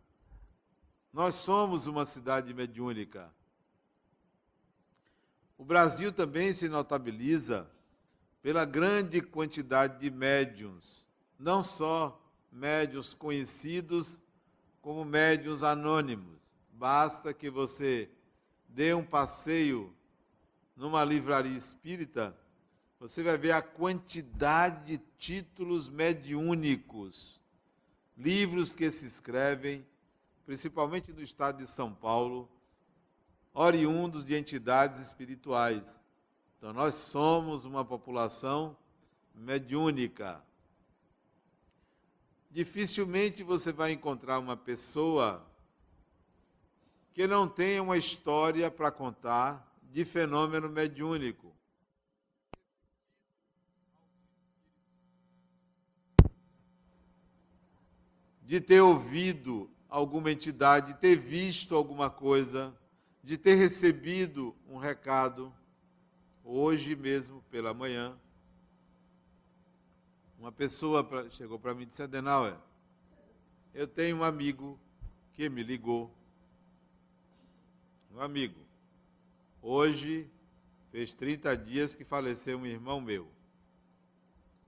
Nós 1.12 1.34
somos 1.34 1.86
uma 1.86 2.04
cidade 2.04 2.54
mediúnica. 2.54 3.32
O 5.58 5.64
Brasil 5.64 6.12
também 6.12 6.52
se 6.52 6.68
notabiliza 6.68 7.68
pela 8.42 8.64
grande 8.64 9.20
quantidade 9.20 9.98
de 9.98 10.10
médiums, 10.10 11.08
não 11.38 11.64
só 11.64 12.22
médiums 12.52 13.14
conhecidos, 13.14 14.22
como 14.86 15.04
médiums 15.04 15.64
anônimos. 15.64 16.56
Basta 16.70 17.34
que 17.34 17.50
você 17.50 18.08
dê 18.68 18.94
um 18.94 19.04
passeio 19.04 19.92
numa 20.76 21.02
livraria 21.02 21.58
espírita 21.58 22.32
você 23.00 23.20
vai 23.20 23.36
ver 23.36 23.50
a 23.50 23.60
quantidade 23.60 24.86
de 24.86 24.98
títulos 25.18 25.90
mediúnicos, 25.90 27.42
livros 28.16 28.76
que 28.76 28.88
se 28.92 29.04
escrevem, 29.04 29.84
principalmente 30.46 31.12
no 31.12 31.20
estado 31.20 31.58
de 31.58 31.68
São 31.68 31.92
Paulo, 31.92 32.48
oriundos 33.52 34.24
de 34.24 34.36
entidades 34.36 35.00
espirituais. 35.00 36.00
Então, 36.56 36.72
nós 36.72 36.94
somos 36.94 37.64
uma 37.64 37.84
população 37.84 38.76
mediúnica. 39.34 40.45
Dificilmente 42.56 43.42
você 43.42 43.70
vai 43.70 43.92
encontrar 43.92 44.38
uma 44.38 44.56
pessoa 44.56 45.46
que 47.12 47.26
não 47.26 47.46
tenha 47.46 47.82
uma 47.82 47.98
história 47.98 48.70
para 48.70 48.90
contar 48.90 49.78
de 49.92 50.06
fenômeno 50.06 50.66
mediúnico. 50.66 51.54
de 58.42 58.58
ter 58.58 58.80
ouvido 58.80 59.68
alguma 59.86 60.30
entidade, 60.30 60.94
de 60.94 60.98
ter 60.98 61.16
visto 61.16 61.74
alguma 61.74 62.08
coisa, 62.08 62.74
de 63.22 63.36
ter 63.36 63.56
recebido 63.56 64.56
um 64.66 64.78
recado. 64.78 65.52
Hoje 66.42 66.96
mesmo, 66.96 67.42
pela 67.50 67.74
manhã, 67.74 68.16
uma 70.38 70.52
pessoa 70.52 71.02
pra, 71.02 71.28
chegou 71.30 71.58
para 71.58 71.74
mim 71.74 71.82
e 71.82 71.86
disse: 71.86 72.02
Adenauer, 72.02 72.56
eu 73.74 73.86
tenho 73.86 74.18
um 74.18 74.24
amigo 74.24 74.78
que 75.34 75.48
me 75.48 75.62
ligou. 75.62 76.10
Um 78.14 78.20
amigo. 78.20 78.58
Hoje 79.60 80.30
fez 80.90 81.14
30 81.14 81.56
dias 81.56 81.94
que 81.94 82.04
faleceu 82.04 82.58
um 82.58 82.66
irmão 82.66 83.00
meu. 83.00 83.28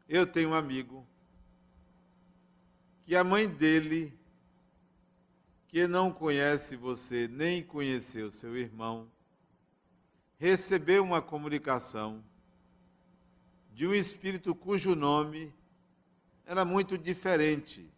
Eu 0.08 0.26
tenho 0.26 0.50
um 0.50 0.54
amigo 0.54 1.06
que 3.04 3.16
a 3.16 3.24
mãe 3.24 3.48
dele, 3.48 4.12
que 5.68 5.86
não 5.86 6.12
conhece 6.12 6.76
você 6.76 7.26
nem 7.28 7.62
conheceu 7.62 8.30
seu 8.30 8.56
irmão, 8.56 9.10
recebeu 10.38 11.02
uma 11.02 11.22
comunicação 11.22 12.22
de 13.78 13.86
um 13.86 13.94
espírito 13.94 14.56
cujo 14.56 14.96
nome 14.96 15.54
era 16.44 16.64
muito 16.64 16.98
diferente 16.98 17.88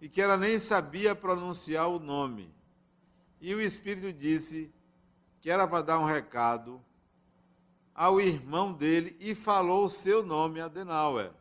e 0.00 0.08
que 0.08 0.18
ela 0.18 0.34
nem 0.34 0.58
sabia 0.58 1.14
pronunciar 1.14 1.90
o 1.90 1.98
nome. 1.98 2.50
E 3.38 3.54
o 3.54 3.60
espírito 3.60 4.10
disse 4.14 4.72
que 5.42 5.50
era 5.50 5.68
para 5.68 5.82
dar 5.82 5.98
um 5.98 6.06
recado 6.06 6.82
ao 7.94 8.18
irmão 8.18 8.72
dele 8.72 9.14
e 9.20 9.34
falou 9.34 9.84
o 9.84 9.90
seu 9.90 10.22
nome, 10.22 10.62
Adenauer. 10.62 11.34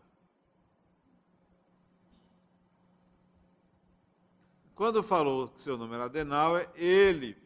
Quando 4.76 5.02
falou 5.02 5.48
que 5.48 5.62
seu 5.62 5.78
nome 5.78 5.96
era 5.96 6.04
Adenauer, 6.04 6.70
ele 6.76 7.42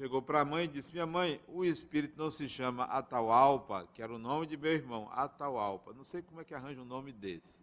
chegou 0.00 0.22
para 0.22 0.40
a 0.40 0.44
mãe 0.46 0.64
e 0.64 0.68
disse: 0.68 0.90
Minha 0.92 1.04
mãe, 1.04 1.38
o 1.46 1.62
espírito 1.62 2.16
não 2.16 2.30
se 2.30 2.48
chama 2.48 2.84
Atahualpa, 2.84 3.86
que 3.92 4.02
era 4.02 4.10
o 4.10 4.18
nome 4.18 4.46
de 4.46 4.56
meu 4.56 4.72
irmão, 4.72 5.10
Atahualpa. 5.12 5.92
Não 5.92 6.04
sei 6.04 6.22
como 6.22 6.40
é 6.40 6.44
que 6.44 6.54
arranja 6.54 6.80
um 6.80 6.86
nome 6.86 7.12
desse. 7.12 7.62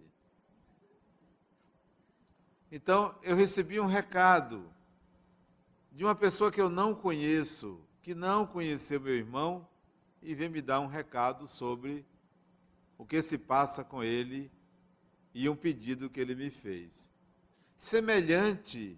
Então, 2.72 3.16
eu 3.24 3.36
recebi 3.36 3.80
um 3.80 3.88
recado 3.88 4.72
de 5.92 6.04
uma 6.04 6.14
pessoa 6.14 6.52
que 6.52 6.62
eu 6.62 6.70
não 6.70 6.94
conheço, 6.94 7.82
que 8.04 8.14
não 8.14 8.46
conheceu 8.46 9.02
meu 9.02 9.16
irmão, 9.16 9.68
e 10.22 10.36
veio 10.36 10.52
me 10.52 10.62
dar 10.62 10.80
um 10.80 10.88
recado 10.88 11.48
sobre 11.48 12.06
o 13.00 13.06
que 13.06 13.20
se 13.24 13.40
passa 13.40 13.84
com 13.84 14.04
ele 14.04 14.52
e 15.34 15.50
um 15.50 15.56
pedido 15.56 16.08
que 16.08 16.20
ele 16.20 16.36
me 16.36 16.52
fez. 16.52 17.12
Semelhante 17.76 18.96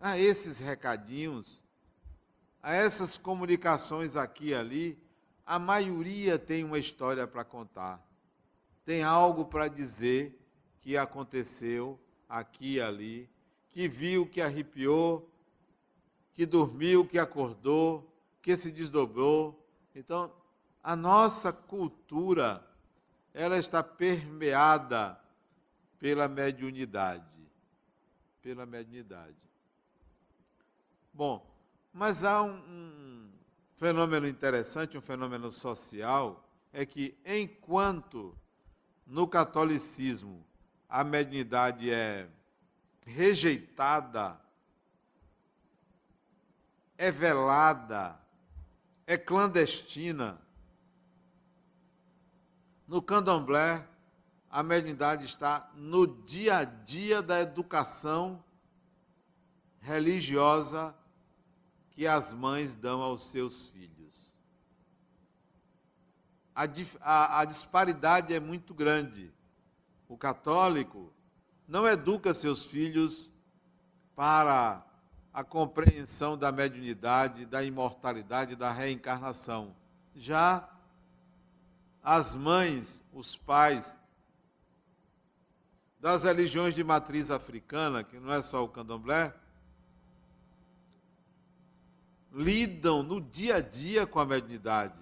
a 0.00 0.18
esses 0.18 0.58
recadinhos, 0.58 1.65
a 2.66 2.74
essas 2.74 3.16
comunicações 3.16 4.16
aqui 4.16 4.46
e 4.46 4.54
ali, 4.54 4.98
a 5.46 5.56
maioria 5.56 6.36
tem 6.36 6.64
uma 6.64 6.80
história 6.80 7.24
para 7.24 7.44
contar. 7.44 8.04
Tem 8.84 9.04
algo 9.04 9.44
para 9.44 9.68
dizer 9.68 10.36
que 10.80 10.96
aconteceu 10.96 11.96
aqui 12.28 12.72
e 12.72 12.80
ali, 12.80 13.30
que 13.68 13.86
viu, 13.86 14.26
que 14.26 14.42
arrepiou, 14.42 15.30
que 16.34 16.44
dormiu, 16.44 17.06
que 17.06 17.20
acordou, 17.20 18.12
que 18.42 18.56
se 18.56 18.72
desdobrou. 18.72 19.64
Então, 19.94 20.32
a 20.82 20.96
nossa 20.96 21.52
cultura, 21.52 22.68
ela 23.32 23.58
está 23.58 23.80
permeada 23.80 25.16
pela 26.00 26.26
mediunidade. 26.26 27.22
Pela 28.42 28.66
mediunidade. 28.66 29.36
Bom, 31.14 31.55
mas 31.96 32.24
há 32.24 32.42
um, 32.42 32.50
um 32.50 33.30
fenômeno 33.74 34.28
interessante, 34.28 34.98
um 34.98 35.00
fenômeno 35.00 35.50
social, 35.50 36.46
é 36.70 36.84
que 36.84 37.18
enquanto 37.24 38.36
no 39.06 39.26
catolicismo 39.26 40.46
a 40.90 41.02
mediunidade 41.02 41.90
é 41.90 42.28
rejeitada, 43.06 44.38
é 46.98 47.10
velada, 47.10 48.20
é 49.06 49.16
clandestina, 49.16 50.38
no 52.86 53.00
candomblé, 53.00 53.88
a 54.50 54.62
mediunidade 54.62 55.24
está 55.24 55.70
no 55.74 56.06
dia 56.06 56.58
a 56.58 56.64
dia 56.64 57.22
da 57.22 57.40
educação 57.40 58.44
religiosa 59.80 60.94
que 61.96 62.06
as 62.06 62.34
mães 62.34 62.76
dão 62.76 63.00
aos 63.00 63.24
seus 63.24 63.68
filhos. 63.68 64.38
A, 66.54 66.64
a, 67.00 67.40
a 67.40 67.44
disparidade 67.46 68.34
é 68.34 68.38
muito 68.38 68.74
grande. 68.74 69.32
O 70.06 70.16
católico 70.16 71.10
não 71.66 71.86
educa 71.86 72.34
seus 72.34 72.66
filhos 72.66 73.30
para 74.14 74.84
a 75.32 75.42
compreensão 75.42 76.36
da 76.36 76.52
mediunidade, 76.52 77.46
da 77.46 77.64
imortalidade, 77.64 78.54
da 78.54 78.70
reencarnação. 78.70 79.74
Já 80.14 80.68
as 82.02 82.36
mães, 82.36 83.02
os 83.10 83.38
pais 83.38 83.96
das 85.98 86.24
religiões 86.24 86.74
de 86.74 86.84
matriz 86.84 87.30
africana, 87.30 88.04
que 88.04 88.20
não 88.20 88.30
é 88.30 88.42
só 88.42 88.62
o 88.62 88.68
candomblé, 88.68 89.34
lidam 92.36 93.02
no 93.02 93.18
dia 93.18 93.56
a 93.56 93.60
dia 93.62 94.06
com 94.06 94.20
a 94.20 94.26
mediunidade, 94.26 95.00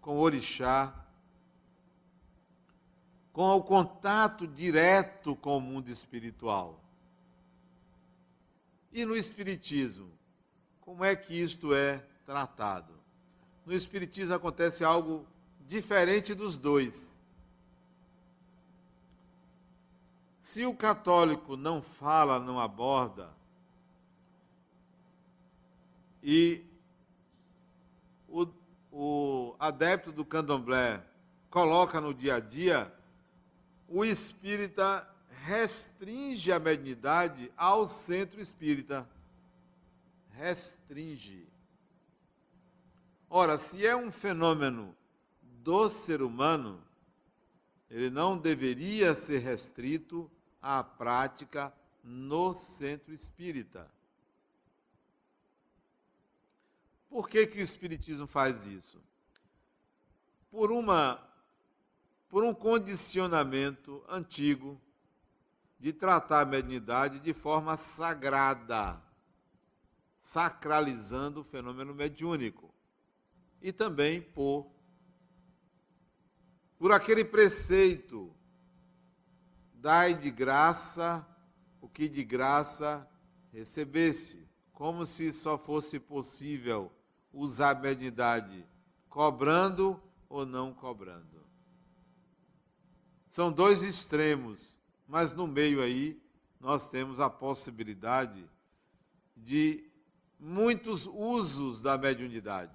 com 0.00 0.16
o 0.16 0.20
orixá, 0.20 0.94
com 3.32 3.56
o 3.56 3.62
contato 3.62 4.46
direto 4.46 5.34
com 5.34 5.56
o 5.56 5.60
mundo 5.60 5.88
espiritual. 5.88 6.80
E 8.92 9.04
no 9.04 9.16
Espiritismo, 9.16 10.08
como 10.80 11.04
é 11.04 11.16
que 11.16 11.34
isto 11.34 11.74
é 11.74 11.98
tratado? 12.24 12.94
No 13.66 13.72
Espiritismo 13.72 14.34
acontece 14.34 14.84
algo 14.84 15.26
diferente 15.66 16.32
dos 16.32 16.56
dois. 16.56 17.20
Se 20.40 20.64
o 20.64 20.72
católico 20.72 21.56
não 21.56 21.82
fala, 21.82 22.38
não 22.38 22.58
aborda, 22.58 23.36
e 26.22 26.67
o 29.00 29.54
adepto 29.60 30.10
do 30.10 30.24
candomblé 30.24 31.00
coloca 31.48 32.00
no 32.00 32.12
dia 32.12 32.34
a 32.34 32.40
dia, 32.40 32.92
o 33.86 34.04
espírita 34.04 35.08
restringe 35.44 36.50
a 36.50 36.58
mediunidade 36.58 37.52
ao 37.56 37.86
centro 37.86 38.40
espírita. 38.40 39.08
Restringe. 40.32 41.46
Ora, 43.30 43.56
se 43.56 43.86
é 43.86 43.94
um 43.94 44.10
fenômeno 44.10 44.96
do 45.42 45.88
ser 45.88 46.20
humano, 46.20 46.82
ele 47.88 48.10
não 48.10 48.36
deveria 48.36 49.14
ser 49.14 49.38
restrito 49.38 50.28
à 50.60 50.82
prática 50.82 51.72
no 52.02 52.52
centro 52.52 53.14
espírita. 53.14 53.88
Por 57.08 57.28
que, 57.28 57.46
que 57.46 57.58
o 57.58 57.62
Espiritismo 57.62 58.26
faz 58.26 58.66
isso? 58.66 59.02
Por, 60.50 60.70
uma, 60.70 61.22
por 62.28 62.44
um 62.44 62.54
condicionamento 62.54 64.04
antigo 64.08 64.80
de 65.78 65.92
tratar 65.92 66.42
a 66.42 66.46
mediunidade 66.46 67.20
de 67.20 67.32
forma 67.32 67.76
sagrada, 67.76 69.00
sacralizando 70.16 71.40
o 71.40 71.44
fenômeno 71.44 71.94
mediúnico. 71.94 72.74
E 73.62 73.72
também 73.72 74.20
por, 74.20 74.70
por 76.78 76.92
aquele 76.92 77.24
preceito: 77.24 78.34
dai 79.72 80.14
de 80.14 80.30
graça 80.30 81.26
o 81.80 81.88
que 81.88 82.08
de 82.08 82.22
graça 82.24 83.08
recebesse, 83.52 84.46
como 84.72 85.06
se 85.06 85.32
só 85.32 85.56
fosse 85.56 85.98
possível 85.98 86.92
mediunidade 87.80 88.66
cobrando 89.08 90.00
ou 90.28 90.44
não 90.44 90.72
cobrando. 90.72 91.44
São 93.28 93.52
dois 93.52 93.82
extremos, 93.82 94.78
mas 95.06 95.32
no 95.32 95.46
meio 95.46 95.82
aí 95.82 96.20
nós 96.60 96.88
temos 96.88 97.20
a 97.20 97.30
possibilidade 97.30 98.48
de 99.36 99.88
muitos 100.38 101.06
usos 101.06 101.80
da 101.80 101.96
mediunidade. 101.96 102.72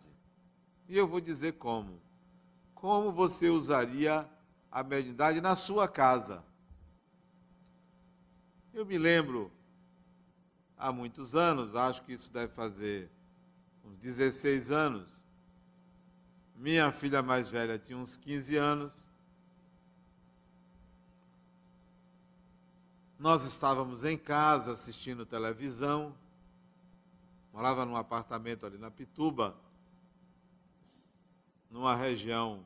E 0.87 0.97
eu 0.97 1.07
vou 1.07 1.19
dizer 1.19 1.53
como. 1.53 2.01
Como 2.73 3.11
você 3.11 3.49
usaria 3.49 4.29
a 4.71 4.83
mediunidade 4.83 5.39
na 5.41 5.55
sua 5.55 5.87
casa? 5.87 6.43
Eu 8.73 8.85
me 8.85 8.97
lembro, 8.97 9.51
há 10.75 10.91
muitos 10.91 11.35
anos, 11.35 11.75
acho 11.75 12.03
que 12.03 12.13
isso 12.13 12.31
deve 12.31 12.51
fazer 12.51 13.09
uns 13.83 13.97
16 13.97 14.71
anos. 14.71 15.23
Minha 16.55 16.91
filha 16.91 17.21
mais 17.21 17.49
velha 17.49 17.77
tinha 17.77 17.97
uns 17.97 18.15
15 18.15 18.55
anos. 18.55 19.09
Nós 23.19 23.45
estávamos 23.45 24.03
em 24.03 24.17
casa 24.17 24.71
assistindo 24.71 25.25
televisão. 25.25 26.15
Morava 27.51 27.85
num 27.85 27.95
apartamento 27.95 28.65
ali 28.65 28.77
na 28.77 28.89
Pituba, 28.89 29.55
numa 31.69 31.95
região 31.95 32.65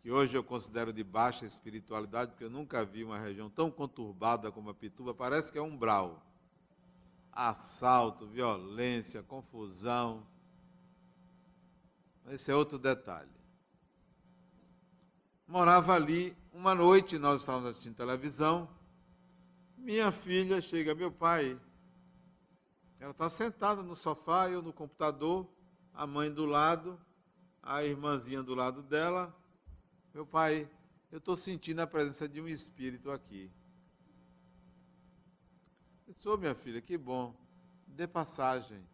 que 0.00 0.10
hoje 0.10 0.36
eu 0.36 0.42
considero 0.42 0.92
de 0.92 1.04
baixa 1.04 1.46
espiritualidade, 1.46 2.32
porque 2.32 2.44
eu 2.44 2.50
nunca 2.50 2.84
vi 2.84 3.04
uma 3.04 3.18
região 3.18 3.48
tão 3.48 3.70
conturbada 3.70 4.50
como 4.50 4.70
a 4.70 4.74
Pituba, 4.74 5.14
parece 5.14 5.52
que 5.52 5.58
é 5.58 5.62
um 5.62 5.66
umbral 5.66 6.20
assalto, 7.32 8.26
violência, 8.26 9.22
confusão. 9.22 10.26
Esse 12.28 12.50
é 12.50 12.54
outro 12.54 12.78
detalhe. 12.78 13.30
morava 15.46 15.94
ali. 15.94 16.36
Uma 16.52 16.74
noite 16.74 17.18
nós 17.18 17.40
estávamos 17.40 17.70
assistindo 17.70 17.96
televisão. 17.96 18.68
Minha 19.76 20.12
filha 20.12 20.60
chega, 20.60 20.94
meu 20.94 21.10
pai. 21.10 21.58
Ela 23.00 23.10
está 23.10 23.28
sentada 23.28 23.82
no 23.82 23.96
sofá, 23.96 24.48
eu 24.48 24.62
no 24.62 24.72
computador, 24.72 25.48
a 25.92 26.06
mãe 26.06 26.30
do 26.30 26.46
lado, 26.46 27.00
a 27.60 27.82
irmãzinha 27.82 28.42
do 28.42 28.54
lado 28.54 28.82
dela. 28.82 29.34
Meu 30.14 30.24
pai, 30.24 30.70
eu 31.10 31.18
estou 31.18 31.34
sentindo 31.34 31.80
a 31.80 31.86
presença 31.86 32.28
de 32.28 32.40
um 32.40 32.46
espírito 32.46 33.10
aqui. 33.10 33.50
Oh, 36.24 36.36
minha 36.36 36.54
filha, 36.54 36.80
que 36.80 36.96
bom. 36.96 37.34
Dê 37.86 38.06
passagem. 38.06 38.86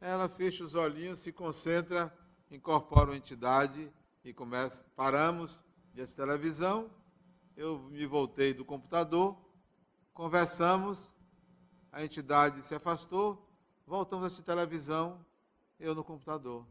Ela 0.00 0.28
fecha 0.28 0.64
os 0.64 0.74
olhinhos, 0.74 1.20
se 1.20 1.32
concentra, 1.32 2.12
incorpora 2.50 3.10
uma 3.10 3.16
entidade 3.16 3.90
e 4.24 4.32
começa. 4.32 4.84
Paramos 4.94 5.64
de 5.94 6.04
televisão. 6.14 6.90
Eu 7.56 7.78
me 7.90 8.06
voltei 8.06 8.54
do 8.54 8.64
computador, 8.64 9.36
conversamos, 10.14 11.16
a 11.90 12.04
entidade 12.04 12.64
se 12.64 12.74
afastou, 12.74 13.50
voltamos 13.84 14.22
a 14.22 14.26
assistir 14.28 14.44
televisão, 14.44 15.24
eu 15.80 15.94
no 15.94 16.04
computador. 16.04 16.64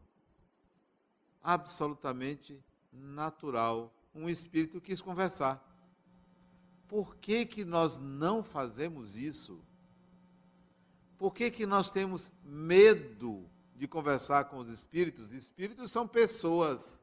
Absolutamente 1.42 2.64
natural. 2.90 3.92
Um 4.14 4.30
espírito 4.30 4.80
quis 4.80 5.02
conversar. 5.02 5.62
Por 6.88 7.16
que, 7.16 7.44
que 7.44 7.64
nós 7.64 7.98
não 7.98 8.42
fazemos 8.42 9.16
isso? 9.16 9.62
Por 11.18 11.34
que, 11.34 11.50
que 11.50 11.66
nós 11.66 11.90
temos 11.90 12.32
medo 12.42 13.48
de 13.76 13.86
conversar 13.86 14.46
com 14.46 14.58
os 14.58 14.70
espíritos? 14.70 15.30
Espíritos 15.30 15.90
são 15.90 16.08
pessoas. 16.08 17.02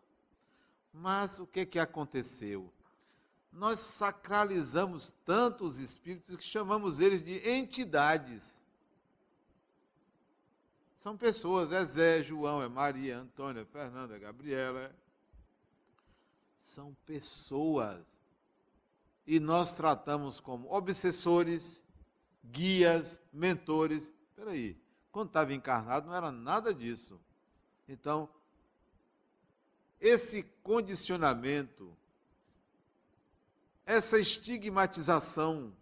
Mas 0.91 1.37
o 1.37 1.45
que, 1.45 1.65
que 1.65 1.77
aconteceu? 1.77 2.73
Nós 3.51 3.79
sacralizamos 3.79 5.13
tanto 5.23 5.65
os 5.65 5.77
espíritos 5.77 6.35
que 6.35 6.43
chamamos 6.43 6.99
eles 6.99 7.23
de 7.23 7.47
entidades. 7.47 8.63
São 10.97 11.15
pessoas, 11.15 11.71
é 11.71 11.85
Zé, 11.85 12.23
João, 12.23 12.63
é 12.63 12.67
Maria, 12.67 13.19
Antônia, 13.19 13.61
é 13.61 13.65
Fernanda, 13.65 14.15
é 14.15 14.19
Gabriela. 14.19 14.79
É... 14.79 14.91
São 16.57 16.95
pessoas. 17.05 18.24
E 19.25 19.39
nós 19.39 19.73
tratamos 19.73 20.39
como 20.39 20.71
obsessores, 20.71 21.83
guias, 22.43 23.19
mentores. 23.33 24.13
Espera 24.29 24.51
aí, 24.51 24.79
quando 25.11 25.29
estava 25.29 25.53
encarnado 25.53 26.07
não 26.07 26.15
era 26.15 26.31
nada 26.31 26.73
disso. 26.73 27.19
Então, 27.87 28.29
esse 29.99 30.43
condicionamento, 30.61 31.95
essa 33.85 34.19
estigmatização 34.19 35.75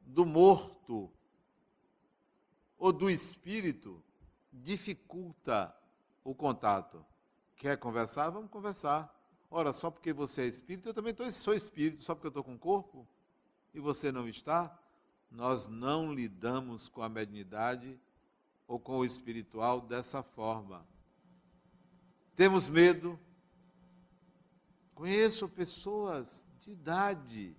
do 0.00 0.24
morto 0.24 1.10
ou 2.78 2.92
do 2.92 3.10
espírito 3.10 4.02
dificulta 4.52 5.74
o 6.24 6.34
contato. 6.34 7.04
Quer 7.56 7.76
conversar? 7.76 8.30
Vamos 8.30 8.50
conversar. 8.50 9.14
Ora, 9.50 9.72
só 9.72 9.90
porque 9.90 10.12
você 10.12 10.42
é 10.42 10.46
espírito, 10.46 10.88
eu 10.88 10.94
também 10.94 11.14
sou 11.32 11.54
espírito, 11.54 12.02
só 12.02 12.14
porque 12.14 12.28
eu 12.28 12.30
estou 12.30 12.44
com 12.44 12.56
corpo 12.56 13.06
e 13.74 13.80
você 13.80 14.12
não 14.12 14.28
está, 14.28 14.78
nós 15.30 15.68
não 15.68 16.12
lidamos 16.12 16.88
com 16.88 17.02
a 17.02 17.08
mediunidade 17.08 17.98
ou 18.68 18.78
com 18.78 18.98
o 18.98 19.04
espiritual 19.04 19.80
dessa 19.80 20.22
forma. 20.22 20.86
Temos 22.36 22.68
medo. 22.68 23.18
Conheço 24.94 25.48
pessoas 25.48 26.46
de 26.60 26.72
idade 26.72 27.56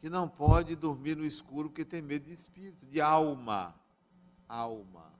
que 0.00 0.08
não 0.08 0.28
pode 0.28 0.76
dormir 0.76 1.16
no 1.16 1.24
escuro 1.24 1.68
porque 1.68 1.84
tem 1.84 2.02
medo 2.02 2.26
de 2.26 2.34
espírito, 2.34 2.86
de 2.86 3.00
alma 3.00 3.74
alma. 4.52 5.10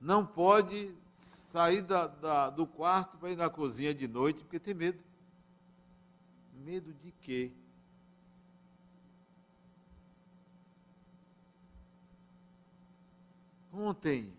Não 0.00 0.26
pode 0.26 0.92
sair 1.16 1.80
da, 1.80 2.06
da, 2.06 2.50
do 2.50 2.66
quarto 2.66 3.16
para 3.16 3.30
ir 3.30 3.36
na 3.36 3.48
cozinha 3.48 3.94
de 3.94 4.06
noite 4.06 4.40
porque 4.40 4.60
tem 4.60 4.74
medo. 4.74 5.02
Medo 6.52 6.92
de 6.92 7.10
quê? 7.10 7.50
Ontem 13.72 14.36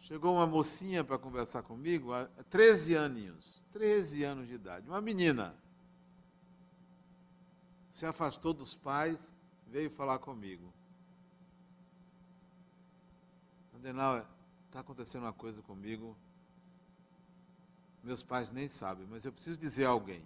chegou 0.00 0.34
uma 0.34 0.46
mocinha 0.46 1.04
para 1.04 1.18
conversar 1.18 1.62
comigo, 1.62 2.12
há 2.12 2.26
13 2.48 2.96
aninhos, 2.96 3.62
13 3.72 4.24
anos 4.24 4.48
de 4.48 4.54
idade, 4.54 4.88
uma 4.88 5.00
menina. 5.00 5.54
Se 7.90 8.06
afastou 8.06 8.54
dos 8.54 8.74
pais, 8.74 9.32
veio 9.66 9.90
falar 9.90 10.18
comigo. 10.18 10.72
Adenal, 13.74 14.26
está 14.74 14.80
acontecendo 14.80 15.22
uma 15.22 15.32
coisa 15.32 15.62
comigo. 15.62 16.16
Meus 18.02 18.24
pais 18.24 18.50
nem 18.50 18.66
sabem, 18.66 19.06
mas 19.06 19.24
eu 19.24 19.32
preciso 19.32 19.56
dizer 19.56 19.84
a 19.84 19.90
alguém. 19.90 20.24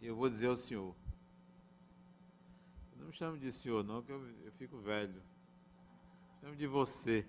E 0.00 0.06
eu 0.06 0.16
vou 0.16 0.30
dizer 0.30 0.46
ao 0.46 0.56
senhor. 0.56 0.96
Não 2.96 3.08
me 3.08 3.12
chame 3.12 3.38
de 3.38 3.52
senhor, 3.52 3.84
não, 3.84 4.02
que 4.02 4.10
eu, 4.10 4.26
eu 4.46 4.52
fico 4.52 4.78
velho. 4.78 5.22
Chame 6.40 6.56
de 6.56 6.66
você. 6.66 7.26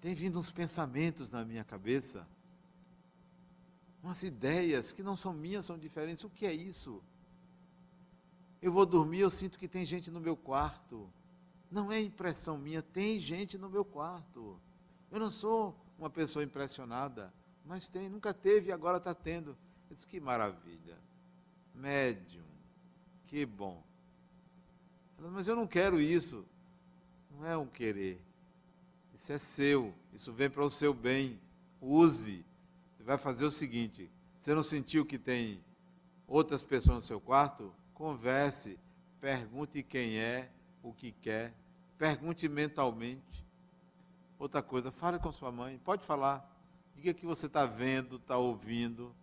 Tem 0.00 0.16
vindo 0.16 0.36
uns 0.36 0.50
pensamentos 0.50 1.30
na 1.30 1.44
minha 1.44 1.62
cabeça, 1.62 2.26
umas 4.02 4.24
ideias 4.24 4.92
que 4.92 5.02
não 5.02 5.16
são 5.16 5.32
minhas, 5.32 5.64
são 5.64 5.78
diferentes. 5.78 6.24
O 6.24 6.28
que 6.28 6.44
é 6.44 6.52
isso? 6.52 7.00
Eu 8.60 8.72
vou 8.72 8.84
dormir, 8.84 9.20
eu 9.20 9.30
sinto 9.30 9.60
que 9.60 9.68
tem 9.68 9.86
gente 9.86 10.10
no 10.10 10.18
meu 10.18 10.36
quarto. 10.36 11.08
Não 11.74 11.90
é 11.90 12.00
impressão 12.00 12.56
minha, 12.56 12.80
tem 12.80 13.18
gente 13.18 13.58
no 13.58 13.68
meu 13.68 13.84
quarto. 13.84 14.60
Eu 15.10 15.18
não 15.18 15.28
sou 15.28 15.76
uma 15.98 16.08
pessoa 16.08 16.44
impressionada, 16.44 17.34
mas 17.64 17.88
tem, 17.88 18.08
nunca 18.08 18.32
teve 18.32 18.68
e 18.68 18.72
agora 18.72 18.98
está 18.98 19.12
tendo. 19.12 19.58
Eu 19.90 19.96
disse, 19.96 20.06
que 20.06 20.20
maravilha. 20.20 20.96
Médium, 21.74 22.44
que 23.26 23.44
bom. 23.44 23.82
mas 25.18 25.48
eu 25.48 25.56
não 25.56 25.66
quero 25.66 26.00
isso. 26.00 26.46
Não 27.28 27.44
é 27.44 27.56
um 27.56 27.66
querer. 27.66 28.22
Isso 29.12 29.32
é 29.32 29.38
seu, 29.38 29.92
isso 30.12 30.32
vem 30.32 30.48
para 30.48 30.64
o 30.64 30.70
seu 30.70 30.94
bem. 30.94 31.40
Use. 31.80 32.46
Você 32.96 33.02
vai 33.02 33.18
fazer 33.18 33.46
o 33.46 33.50
seguinte: 33.50 34.08
você 34.38 34.54
não 34.54 34.62
sentiu 34.62 35.04
que 35.04 35.18
tem 35.18 35.60
outras 36.24 36.62
pessoas 36.62 36.94
no 36.94 37.00
seu 37.00 37.20
quarto? 37.20 37.74
Converse, 37.92 38.78
pergunte 39.20 39.82
quem 39.82 40.18
é, 40.18 40.52
o 40.80 40.92
que 40.92 41.10
quer, 41.10 41.52
pergunte 41.98 42.48
mentalmente. 42.48 43.44
Outra 44.38 44.62
coisa, 44.62 44.90
fale 44.90 45.18
com 45.18 45.32
sua 45.32 45.52
mãe, 45.52 45.78
pode 45.84 46.04
falar. 46.06 46.50
Diga 46.96 47.14
que 47.14 47.26
você 47.26 47.46
está 47.46 47.66
vendo, 47.66 48.16
está 48.16 48.36
ouvindo. 48.36 49.14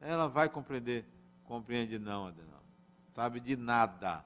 Ela 0.00 0.28
vai 0.28 0.48
compreender. 0.48 1.04
Compreende 1.44 1.98
não, 1.98 2.26
Adenal. 2.26 2.62
Sabe 3.08 3.40
de 3.40 3.56
nada. 3.56 4.24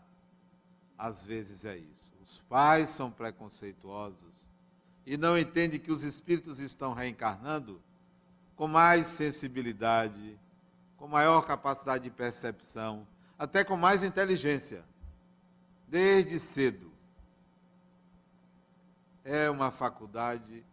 Às 0.97 1.25
vezes 1.25 1.65
é 1.65 1.77
isso. 1.77 2.13
Os 2.23 2.39
pais 2.39 2.91
são 2.91 3.11
preconceituosos 3.11 4.49
e 5.07 5.17
não 5.17 5.39
entendem 5.39 5.81
que 5.81 5.91
os 5.91 6.03
espíritos 6.03 6.61
estão 6.61 6.93
reencarnando 6.93 7.83
com 8.55 8.69
mais 8.69 9.07
sensibilidade, 9.07 10.39
com 10.97 11.09
maior 11.09 11.41
capacidade 11.47 12.05
de 12.05 12.11
percepção, 12.11 13.07
até 13.39 13.65
com 13.65 13.77
mais 13.77 14.03
inteligência, 14.03 14.85
desde 15.89 16.39
cedo. 16.39 16.90
É 19.25 19.51
uma 19.51 19.71
faculdade 19.71 20.65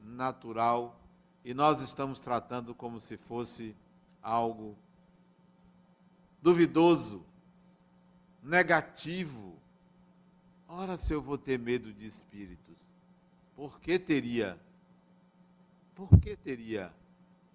natural 0.00 0.98
e 1.44 1.54
nós 1.54 1.80
estamos 1.80 2.20
tratando 2.20 2.74
como 2.74 3.00
se 3.00 3.16
fosse 3.16 3.74
algo 4.22 4.76
duvidoso, 6.42 7.24
negativo. 8.42 9.56
Ora, 10.68 10.96
se 10.98 11.12
eu 11.12 11.22
vou 11.22 11.38
ter 11.38 11.58
medo 11.58 11.92
de 11.92 12.06
espíritos, 12.06 12.94
por 13.56 13.80
que 13.80 13.98
teria? 13.98 14.60
Por 15.94 16.08
que 16.20 16.36
teria? 16.36 16.92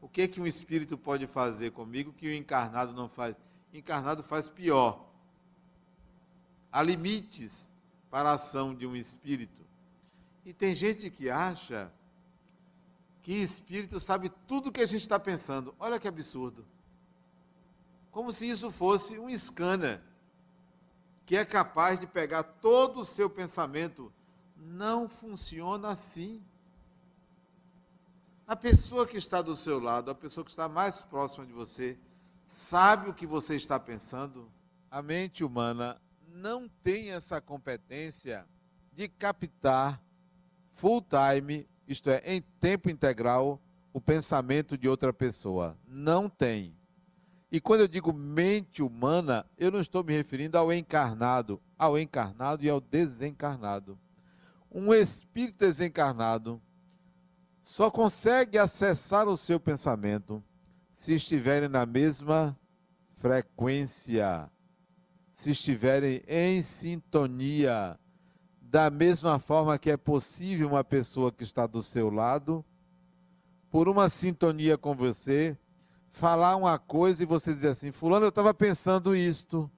O 0.01 0.09
que 0.09 0.27
que 0.27 0.41
um 0.41 0.47
espírito 0.47 0.97
pode 0.97 1.27
fazer 1.27 1.71
comigo 1.71 2.11
que 2.11 2.27
o 2.27 2.33
encarnado 2.33 2.91
não 2.93 3.07
faz? 3.07 3.35
encarnado 3.73 4.23
faz 4.23 4.49
pior. 4.49 5.07
Há 6.71 6.83
limites 6.83 7.71
para 8.09 8.29
a 8.29 8.33
ação 8.33 8.75
de 8.75 8.85
um 8.85 8.95
espírito. 8.95 9.62
E 10.45 10.53
tem 10.53 10.75
gente 10.75 11.09
que 11.09 11.29
acha 11.29 11.91
que 13.21 13.33
espírito 13.33 13.99
sabe 13.99 14.29
tudo 14.47 14.67
o 14.67 14.71
que 14.71 14.81
a 14.81 14.85
gente 14.85 15.01
está 15.01 15.17
pensando. 15.17 15.73
Olha 15.79 15.99
que 15.99 16.07
absurdo. 16.07 16.65
Como 18.11 18.31
se 18.33 18.47
isso 18.47 18.69
fosse 18.69 19.17
um 19.17 19.35
scanner 19.35 20.01
que 21.25 21.37
é 21.37 21.45
capaz 21.45 21.99
de 21.99 22.05
pegar 22.05 22.43
todo 22.43 22.99
o 22.99 23.05
seu 23.05 23.29
pensamento. 23.29 24.11
Não 24.57 25.07
funciona 25.07 25.89
assim. 25.89 26.43
A 28.45 28.55
pessoa 28.55 29.07
que 29.07 29.17
está 29.17 29.41
do 29.41 29.55
seu 29.55 29.79
lado, 29.79 30.11
a 30.11 30.15
pessoa 30.15 30.43
que 30.43 30.51
está 30.51 30.67
mais 30.67 31.01
próxima 31.01 31.45
de 31.45 31.53
você, 31.53 31.97
sabe 32.45 33.09
o 33.09 33.13
que 33.13 33.25
você 33.25 33.55
está 33.55 33.79
pensando? 33.79 34.51
A 34.91 35.01
mente 35.01 35.43
humana 35.43 35.99
não 36.27 36.67
tem 36.67 37.11
essa 37.11 37.39
competência 37.39 38.45
de 38.91 39.07
captar 39.07 40.01
full 40.73 41.01
time, 41.01 41.67
isto 41.87 42.09
é, 42.09 42.21
em 42.25 42.41
tempo 42.59 42.89
integral, 42.89 43.61
o 43.93 44.01
pensamento 44.01 44.77
de 44.77 44.87
outra 44.87 45.13
pessoa. 45.13 45.77
Não 45.87 46.29
tem. 46.29 46.75
E 47.51 47.61
quando 47.61 47.81
eu 47.81 47.87
digo 47.87 48.11
mente 48.11 48.81
humana, 48.81 49.45
eu 49.57 49.71
não 49.71 49.79
estou 49.79 50.03
me 50.03 50.11
referindo 50.13 50.57
ao 50.57 50.73
encarnado, 50.73 51.61
ao 51.77 51.99
encarnado 51.99 52.65
e 52.65 52.69
ao 52.69 52.81
desencarnado. 52.81 53.99
Um 54.71 54.91
espírito 54.91 55.59
desencarnado 55.59 56.59
só 57.61 57.91
consegue 57.91 58.57
acessar 58.57 59.27
o 59.27 59.37
seu 59.37 59.59
pensamento 59.59 60.43
se 60.93 61.13
estiverem 61.13 61.69
na 61.69 61.85
mesma 61.85 62.57
frequência, 63.15 64.49
se 65.33 65.51
estiverem 65.51 66.23
em 66.27 66.61
sintonia, 66.61 67.99
da 68.73 68.89
mesma 68.89 69.37
forma 69.37 69.77
que 69.77 69.91
é 69.91 69.95
possível 69.95 70.67
uma 70.67 70.83
pessoa 70.83 71.31
que 71.31 71.43
está 71.43 71.67
do 71.67 71.83
seu 71.83 72.09
lado, 72.09 72.65
por 73.69 73.87
uma 73.87 74.09
sintonia 74.09 74.79
com 74.79 74.95
você, 74.95 75.55
falar 76.09 76.55
uma 76.55 76.79
coisa 76.79 77.21
e 77.21 77.25
você 77.27 77.53
dizer 77.53 77.67
assim: 77.67 77.91
Fulano, 77.91 78.25
eu 78.25 78.29
estava 78.29 78.51
pensando 78.51 79.15
isto. 79.15 79.69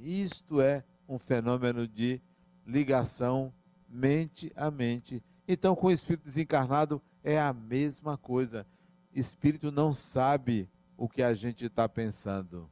Isto 0.00 0.62
é 0.62 0.82
um 1.06 1.18
fenômeno 1.18 1.86
de 1.86 2.22
ligação 2.66 3.52
mente 3.86 4.50
a 4.56 4.70
mente. 4.70 5.22
Então, 5.46 5.76
com 5.76 5.88
o 5.88 5.92
espírito 5.92 6.24
desencarnado 6.24 7.02
é 7.22 7.38
a 7.38 7.52
mesma 7.52 8.16
coisa. 8.16 8.66
Espírito 9.12 9.70
não 9.70 9.92
sabe 9.92 10.70
o 10.96 11.06
que 11.06 11.22
a 11.22 11.34
gente 11.34 11.66
está 11.66 11.86
pensando. 11.86 12.66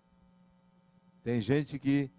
Tem 1.23 1.43
gente 1.43 1.79
que 1.79 2.11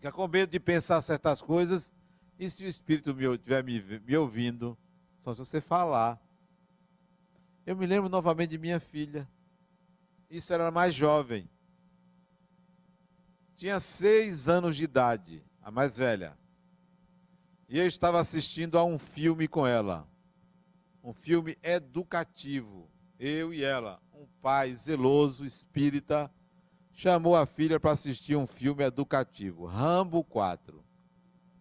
fica 0.00 0.10
com 0.10 0.26
medo 0.26 0.50
de 0.50 0.58
pensar 0.58 1.02
certas 1.02 1.42
coisas, 1.42 1.92
e 2.38 2.48
se 2.48 2.64
o 2.64 2.66
espírito 2.66 3.10
estiver 3.10 3.62
me, 3.62 4.00
me 4.00 4.16
ouvindo, 4.16 4.76
só 5.18 5.34
se 5.34 5.40
você 5.40 5.60
falar. 5.60 6.18
Eu 7.66 7.76
me 7.76 7.84
lembro 7.84 8.08
novamente 8.08 8.48
de 8.48 8.58
minha 8.58 8.80
filha. 8.80 9.28
Isso 10.30 10.54
era 10.54 10.70
mais 10.70 10.94
jovem. 10.94 11.46
Tinha 13.56 13.78
seis 13.78 14.48
anos 14.48 14.74
de 14.74 14.84
idade, 14.84 15.44
a 15.62 15.70
mais 15.70 15.98
velha. 15.98 16.34
E 17.68 17.78
eu 17.78 17.86
estava 17.86 18.18
assistindo 18.18 18.78
a 18.78 18.84
um 18.84 18.98
filme 18.98 19.46
com 19.46 19.66
ela. 19.66 20.08
Um 21.04 21.12
filme 21.12 21.58
educativo. 21.62 22.88
Eu 23.18 23.52
e 23.52 23.62
ela. 23.62 24.00
Um 24.14 24.26
pai 24.40 24.72
zeloso, 24.72 25.44
espírita, 25.44 26.32
chamou 27.00 27.34
a 27.34 27.46
filha 27.46 27.80
para 27.80 27.92
assistir 27.92 28.36
um 28.36 28.46
filme 28.46 28.84
educativo. 28.84 29.64
Rambo 29.64 30.22
4. 30.22 30.84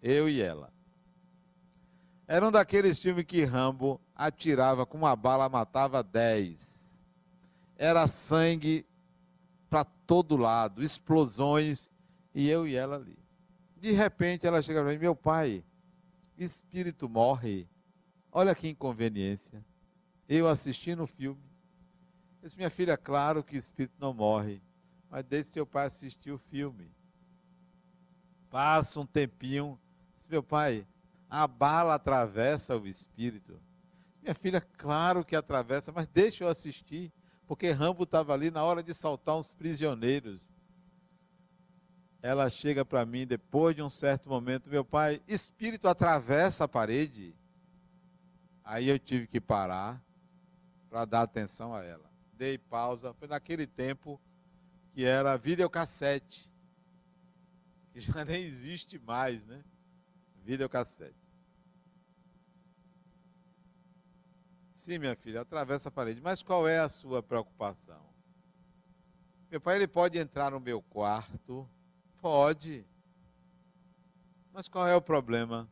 Eu 0.02 0.28
e 0.28 0.42
ela. 0.42 0.70
Era 2.28 2.46
um 2.46 2.52
daqueles 2.52 3.00
filmes 3.00 3.24
que 3.24 3.46
Rambo 3.46 4.02
atirava 4.14 4.86
com 4.86 4.98
uma 4.98 5.16
bala, 5.16 5.48
matava 5.48 6.04
10. 6.04 6.94
Era 7.78 8.06
sangue 8.06 8.86
para 9.70 9.86
todo 9.86 10.36
lado, 10.36 10.84
explosões, 10.84 11.90
e 12.36 12.50
eu 12.50 12.68
e 12.68 12.76
ela 12.76 12.98
ali. 12.98 13.18
De 13.78 13.92
repente 13.94 14.46
ela 14.46 14.62
chega 14.62 14.82
para 14.82 14.92
mim, 14.92 14.98
meu 14.98 15.16
pai, 15.16 15.64
espírito 16.38 17.08
morre. 17.08 17.66
Olha 18.30 18.54
que 18.54 18.68
inconveniência. 18.68 19.64
Eu 20.28 20.50
assistindo 20.50 21.04
o 21.04 21.08
filme. 21.08 21.42
Eu 22.42 22.50
disse, 22.50 22.58
minha 22.58 22.70
filha, 22.70 22.98
claro 22.98 23.42
que 23.42 23.56
espírito 23.56 23.96
não 24.00 24.14
morre, 24.14 24.62
mas 25.10 25.24
deixe 25.26 25.50
seu 25.50 25.66
pai 25.66 25.88
assistir 25.88 26.32
o 26.32 26.38
filme. 26.38 26.92
Passa 28.50 29.00
um 29.00 29.06
tempinho. 29.06 29.80
Disse, 30.18 30.30
meu 30.30 30.44
pai, 30.44 30.86
a 31.30 31.48
bala 31.48 31.96
atravessa 31.96 32.78
o 32.78 32.88
espírito. 32.88 33.60
Minha 34.22 34.36
filha, 34.36 34.62
claro 34.62 35.24
que 35.24 35.36
atravessa, 35.36 35.92
mas 35.92 36.08
deixa 36.08 36.44
eu 36.44 36.48
assistir, 36.48 37.12
porque 37.48 37.72
Rambo 37.72 38.04
estava 38.04 38.34
ali 38.34 38.52
na 38.52 38.64
hora 38.64 38.84
de 38.84 38.94
saltar 38.94 39.38
uns 39.38 39.54
prisioneiros. 39.54 40.52
Ela 42.22 42.50
chega 42.50 42.84
para 42.84 43.06
mim 43.06 43.26
depois 43.26 43.76
de 43.76 43.82
um 43.82 43.90
certo 43.90 44.30
momento, 44.30 44.70
meu 44.70 44.84
pai, 44.84 45.22
espírito 45.28 45.88
atravessa 45.88 46.66
a 46.66 46.68
parede. 46.68 47.34
Aí 48.64 48.90
eu 48.90 49.00
tive 49.00 49.26
que 49.26 49.40
parar 49.40 50.04
para 50.90 51.06
dar 51.06 51.22
atenção 51.22 51.74
a 51.74 51.84
ela. 51.84 52.10
Dei 52.34 52.58
pausa, 52.58 53.14
foi 53.14 53.28
naquele 53.28 53.66
tempo 53.66 54.20
que 55.00 55.06
era 55.06 55.38
videocassete, 55.38 56.52
que 57.94 58.02
já 58.02 58.26
nem 58.26 58.44
existe 58.44 59.00
mais, 59.00 59.46
né? 59.46 59.64
Videocassete. 60.44 61.16
Sim, 64.76 64.98
minha 64.98 65.16
filha, 65.16 65.40
atravessa 65.40 65.88
a 65.88 65.92
parede. 65.92 66.20
Mas 66.20 66.44
qual 66.44 66.68
é 66.68 66.80
a 66.80 66.90
sua 66.90 67.24
preocupação? 67.24 68.14
Meu 69.50 69.62
pai, 69.62 69.78
ele 69.78 69.88
pode 69.88 70.20
entrar 70.20 70.52
no 70.52 70.60
meu 70.60 70.82
quarto? 70.82 71.66
Pode. 72.18 72.86
Mas 74.52 74.68
qual 74.68 74.86
é 74.86 74.98
o 74.98 75.02
problema? 75.02 75.72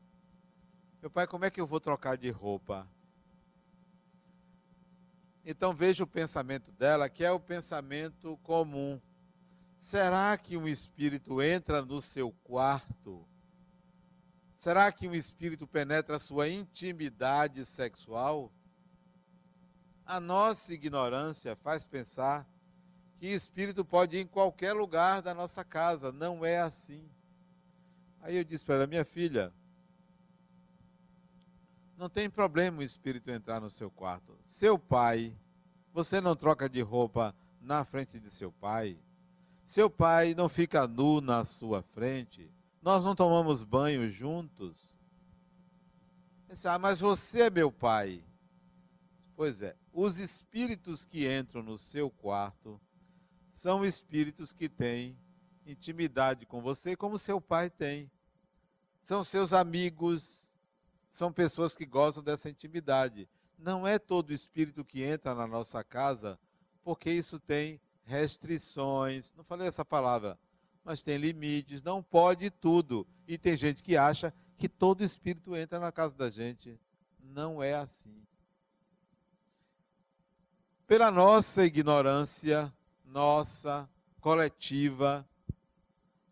Meu 1.02 1.12
pai, 1.12 1.28
como 1.28 1.44
é 1.44 1.52
que 1.52 1.60
eu 1.60 1.68
vou 1.68 1.82
trocar 1.82 2.18
de 2.18 2.30
roupa? 2.30 2.90
Então 5.44 5.74
veja 5.74 6.06
o 6.06 6.08
pensamento 6.08 6.72
dela, 6.72 7.10
que 7.10 7.26
é 7.26 7.32
o 7.32 7.42
pensamento 7.42 8.38
comum. 8.38 9.02
Será 9.78 10.38
que 10.38 10.58
um 10.58 10.68
espírito 10.68 11.42
entra 11.42 11.82
no 11.82 12.02
seu 12.02 12.32
quarto? 12.44 13.26
Será 14.56 14.92
que 14.92 15.08
um 15.08 15.14
espírito 15.14 15.68
penetra 15.68 16.16
a 16.16 16.20
sua 16.20 16.50
intimidade 16.50 17.64
sexual? 17.66 18.52
A 20.06 20.20
nossa 20.20 20.74
ignorância 20.74 21.56
faz 21.56 21.86
pensar 21.86 22.48
que 23.20 23.28
espírito 23.28 23.86
pode 23.86 24.18
ir 24.18 24.22
em 24.22 24.28
qualquer 24.28 24.74
lugar 24.74 25.22
da 25.22 25.34
nossa 25.34 25.64
casa. 25.64 26.12
Não 26.12 26.44
é 26.44 26.60
assim. 26.60 27.08
Aí 28.22 28.36
eu 28.36 28.44
disse 28.44 28.66
para 28.66 28.76
ela, 28.76 28.88
minha 28.88 29.06
filha, 29.06 29.54
não 31.98 32.10
tem 32.10 32.30
problema 32.30 32.80
o 32.80 32.84
espírito 32.84 33.30
entrar 33.32 33.60
no 33.60 33.70
seu 33.70 33.90
quarto. 33.90 34.38
Seu 34.46 34.78
pai, 34.78 35.36
você 35.94 36.20
não 36.20 36.36
troca 36.36 36.68
de 36.70 36.82
roupa 36.82 37.36
na 37.60 37.84
frente 37.86 38.20
de 38.20 38.34
seu 38.34 38.52
pai. 38.52 39.00
Seu 39.68 39.90
pai 39.90 40.34
não 40.34 40.48
fica 40.48 40.88
nu 40.88 41.20
na 41.20 41.44
sua 41.44 41.84
frente. 41.84 42.50
Nós 42.82 43.04
não 43.04 43.14
tomamos 43.14 43.66
banho 43.66 44.10
juntos. 44.10 44.98
Disse, 46.48 46.70
ah, 46.70 46.80
mas 46.80 47.02
você 47.02 47.42
é 47.42 47.50
meu 47.50 47.70
pai. 47.70 48.24
Pois 49.36 49.62
é, 49.62 49.76
os 49.92 50.18
espíritos 50.20 51.04
que 51.04 51.28
entram 51.30 51.62
no 51.62 51.78
seu 51.78 52.10
quarto 52.10 52.80
são 53.52 53.84
espíritos 53.84 54.54
que 54.54 54.70
têm 54.70 55.20
intimidade 55.66 56.46
com 56.46 56.62
você, 56.62 56.96
como 56.96 57.18
seu 57.18 57.42
pai 57.42 57.70
tem. 57.70 58.10
São 59.02 59.22
seus 59.22 59.52
amigos, 59.52 60.56
são 61.12 61.32
pessoas 61.32 61.76
que 61.76 61.86
gostam 61.86 62.24
dessa 62.24 62.50
intimidade. 62.50 63.28
Não 63.60 63.86
é 63.86 64.00
todo 64.00 64.32
espírito 64.32 64.86
que 64.86 65.04
entra 65.04 65.36
na 65.36 65.46
nossa 65.46 65.84
casa, 65.84 66.40
porque 66.86 67.12
isso 67.12 67.38
tem 67.38 67.82
restrições. 68.08 69.32
Não 69.38 69.44
falei 69.44 69.68
essa 69.68 69.86
palavra, 69.86 70.40
mas 70.84 71.04
tem 71.04 71.18
limites, 71.18 71.84
não 71.84 72.02
pode 72.02 72.50
tudo. 72.50 73.06
E 73.28 73.38
tem 73.38 73.56
gente 73.56 73.84
que 73.84 73.96
acha 73.96 74.34
que 74.58 74.68
todo 74.68 75.04
espírito 75.04 75.56
entra 75.56 75.80
na 75.80 75.92
casa 75.92 76.16
da 76.16 76.30
gente. 76.30 76.80
Não 77.20 77.62
é 77.62 77.76
assim 77.76 78.26
pela 80.88 81.12
nossa 81.12 81.66
ignorância, 81.66 82.74
nossa, 83.04 83.90
coletiva, 84.22 85.28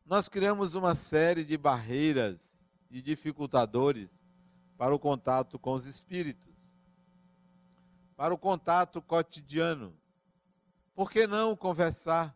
nós 0.05 0.30
criamos 0.30 0.76
uma 0.76 0.95
série 0.95 1.43
de 1.43 1.57
barreiras 1.57 2.57
e 2.89 3.01
dificultadores 3.01 4.09
para 4.78 4.95
o 4.95 4.99
contato 4.99 5.59
com 5.59 5.73
os 5.73 5.86
espíritos, 5.86 6.73
para 8.15 8.34
o 8.34 8.38
contato 8.38 9.01
cotidiano. 9.01 9.93
Por 10.95 11.11
que 11.11 11.27
não 11.27 11.57
conversar? 11.57 12.33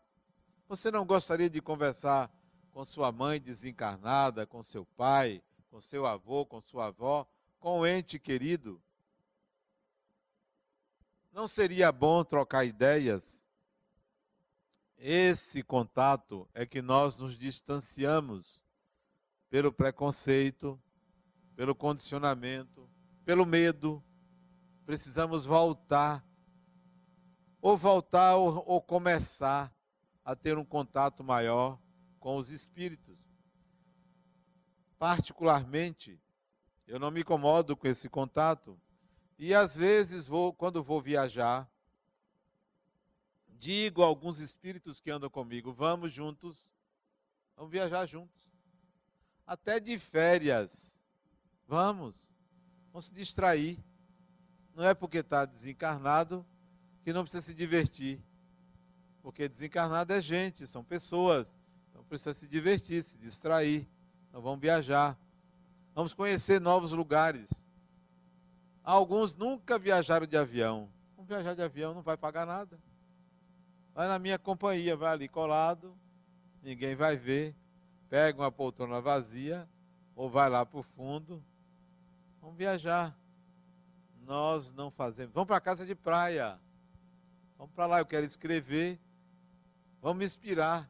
Você 0.68 0.92
não 0.92 1.06
gostaria 1.06 1.50
de 1.50 1.62
conversar 1.62 2.30
com 2.72 2.84
sua 2.84 3.10
mãe 3.10 3.40
desencarnada, 3.40 4.46
com 4.46 4.62
seu 4.62 4.86
pai, 4.86 5.42
com 5.72 5.80
seu 5.80 6.06
avô, 6.06 6.46
com 6.46 6.60
sua 6.60 6.88
avó, 6.88 7.26
com 7.58 7.80
o 7.80 7.88
ente 7.88 8.20
querido? 8.20 8.82
Não 11.32 11.48
seria 11.48 11.90
bom 11.90 12.22
trocar 12.24 12.66
ideias? 12.66 13.48
Esse 14.98 15.64
contato 15.64 16.46
é 16.54 16.66
que 16.66 16.82
nós 16.82 17.18
nos 17.18 17.38
distanciamos 17.38 18.62
pelo 19.50 19.72
preconceito, 19.72 20.78
pelo 21.56 21.74
condicionamento, 21.74 22.90
pelo 23.24 23.46
medo. 23.46 24.04
Precisamos 24.86 25.46
voltar, 25.46 26.26
ou 27.62 27.78
voltar 27.78 28.36
ou, 28.36 28.64
ou 28.66 28.82
começar 28.82 29.74
a 30.24 30.36
ter 30.36 30.58
um 30.58 30.66
contato 30.66 31.24
maior 31.24 31.80
com 32.20 32.38
os 32.38 32.50
espíritos. 32.50 33.18
Particularmente, 34.98 36.22
eu 36.86 37.00
não 37.00 37.12
me 37.12 37.22
incomodo 37.22 37.76
com 37.76 37.88
esse 37.88 38.10
contato. 38.10 38.80
E 39.38 39.54
às 39.56 39.76
vezes, 39.76 40.28
vou, 40.28 40.54
quando 40.54 40.84
vou 40.84 41.02
viajar, 41.02 41.70
digo 43.48 44.04
a 44.04 44.06
alguns 44.06 44.40
espíritos 44.40 45.00
que 45.00 45.10
andam 45.10 45.30
comigo: 45.30 45.72
vamos 45.72 46.12
juntos, 46.12 46.76
vamos 47.56 47.72
viajar 47.72 48.06
juntos. 48.06 48.52
Até 49.46 49.80
de 49.80 49.98
férias. 49.98 51.02
Vamos, 51.68 52.34
vamos 52.92 53.06
se 53.06 53.14
distrair. 53.14 53.80
Não 54.74 54.84
é 54.84 54.94
porque 54.94 55.20
está 55.20 55.46
desencarnado 55.46 56.46
que 57.10 57.14
não 57.14 57.24
precisa 57.24 57.42
se 57.42 57.56
divertir. 57.56 58.20
Porque 59.24 59.50
desencarnado 59.50 60.14
é 60.14 60.22
gente, 60.22 60.68
são 60.68 60.84
pessoas. 60.84 61.56
Então 61.90 62.04
precisa 62.04 62.36
se 62.36 62.48
divertir, 62.48 63.04
se 63.04 63.18
distrair. 63.18 63.88
Então 64.30 64.42
vamos 64.42 64.60
viajar. 64.60 65.18
Vamos 65.96 66.14
conhecer 66.14 66.62
novos 66.62 66.92
lugares. 66.92 67.66
Alguns 68.84 69.36
nunca 69.36 69.80
viajaram 69.80 70.28
de 70.28 70.38
avião. 70.38 70.88
Vamos 71.16 71.28
viajar 71.28 71.56
de 71.56 71.64
avião, 71.64 71.96
não 71.96 72.04
vai 72.04 72.16
pagar 72.16 72.46
nada. 72.46 72.80
Vai 73.96 74.08
na 74.08 74.20
minha 74.20 74.38
companhia, 74.38 74.96
vai 74.96 75.12
ali 75.12 75.28
colado, 75.28 75.98
ninguém 76.62 76.96
vai 76.96 77.18
ver. 77.18 77.56
Pega 78.08 78.40
uma 78.40 78.52
poltrona 78.52 79.02
vazia, 79.02 79.68
ou 80.16 80.30
vai 80.30 80.48
lá 80.48 80.64
para 80.64 80.80
o 80.80 80.84
fundo. 80.84 81.44
Vamos 82.40 82.56
viajar. 82.56 83.18
Nós 84.22 84.72
não 84.72 84.92
fazemos. 84.92 85.34
Vamos 85.34 85.48
para 85.48 85.58
a 85.58 85.62
casa 85.62 85.88
de 85.88 85.96
praia. 85.96 86.60
Vamos 87.60 87.74
para 87.76 87.86
lá, 87.88 88.00
eu 88.00 88.06
quero 88.06 88.26
escrever. 88.26 88.98
Vamos 90.02 90.24
inspirar 90.24 90.90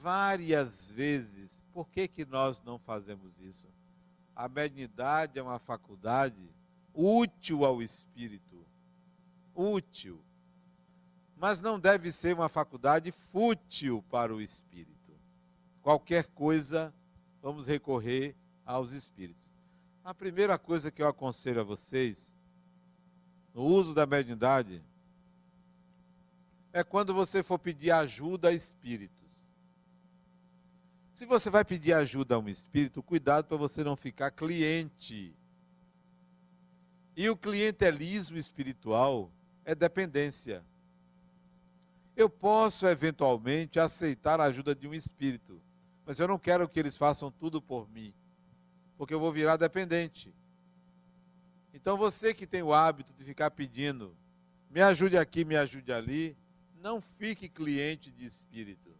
várias 0.00 0.88
vezes. 0.92 1.60
Por 1.72 1.88
que, 1.88 2.06
que 2.06 2.24
nós 2.24 2.62
não 2.62 2.78
fazemos 2.78 3.36
isso? 3.40 3.66
A 4.34 4.48
mediunidade 4.48 5.40
é 5.40 5.42
uma 5.42 5.58
faculdade 5.58 6.48
útil 6.94 7.64
ao 7.64 7.82
espírito. 7.82 8.64
Útil. 9.56 10.22
Mas 11.36 11.60
não 11.60 11.80
deve 11.80 12.12
ser 12.12 12.36
uma 12.36 12.48
faculdade 12.48 13.10
fútil 13.10 14.04
para 14.08 14.32
o 14.32 14.40
espírito. 14.40 15.18
Qualquer 15.82 16.28
coisa, 16.28 16.94
vamos 17.42 17.66
recorrer 17.66 18.36
aos 18.64 18.92
espíritos. 18.92 19.52
A 20.04 20.14
primeira 20.14 20.56
coisa 20.56 20.92
que 20.92 21.02
eu 21.02 21.08
aconselho 21.08 21.60
a 21.60 21.64
vocês, 21.64 22.38
no 23.54 23.62
uso 23.64 23.94
da 23.94 24.06
mediunidade, 24.06 24.82
é 26.72 26.84
quando 26.84 27.12
você 27.12 27.42
for 27.42 27.58
pedir 27.58 27.90
ajuda 27.90 28.48
a 28.48 28.52
espírito. 28.52 29.20
Se 31.14 31.26
você 31.26 31.50
vai 31.50 31.64
pedir 31.64 31.92
ajuda 31.92 32.36
a 32.36 32.38
um 32.38 32.48
espírito, 32.48 33.02
cuidado 33.02 33.44
para 33.44 33.56
você 33.56 33.84
não 33.84 33.94
ficar 33.94 34.30
cliente. 34.30 35.34
E 37.14 37.28
o 37.28 37.36
clientelismo 37.36 38.38
espiritual 38.38 39.30
é 39.64 39.74
dependência. 39.74 40.64
Eu 42.16 42.30
posso 42.30 42.86
eventualmente 42.86 43.78
aceitar 43.78 44.40
a 44.40 44.44
ajuda 44.44 44.74
de 44.74 44.88
um 44.88 44.94
espírito, 44.94 45.60
mas 46.06 46.18
eu 46.18 46.26
não 46.26 46.38
quero 46.38 46.68
que 46.68 46.80
eles 46.80 46.96
façam 46.96 47.30
tudo 47.30 47.60
por 47.60 47.86
mim, 47.90 48.14
porque 48.96 49.12
eu 49.12 49.20
vou 49.20 49.32
virar 49.32 49.56
dependente. 49.56 50.32
Então 51.72 51.96
você 51.96 52.34
que 52.34 52.46
tem 52.46 52.62
o 52.62 52.72
hábito 52.72 53.12
de 53.12 53.24
ficar 53.24 53.50
pedindo, 53.50 54.14
me 54.70 54.80
ajude 54.80 55.16
aqui, 55.16 55.44
me 55.44 55.56
ajude 55.56 55.92
ali, 55.92 56.36
não 56.82 57.00
fique 57.00 57.48
cliente 57.48 58.10
de 58.10 58.24
espírito. 58.24 58.90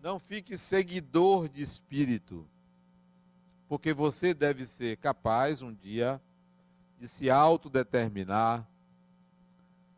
Não 0.00 0.18
fique 0.18 0.58
seguidor 0.58 1.48
de 1.48 1.62
espírito, 1.62 2.44
porque 3.68 3.94
você 3.94 4.34
deve 4.34 4.66
ser 4.66 4.96
capaz 4.96 5.62
um 5.62 5.72
dia 5.72 6.20
de 6.98 7.06
se 7.06 7.30
autodeterminar, 7.30 8.66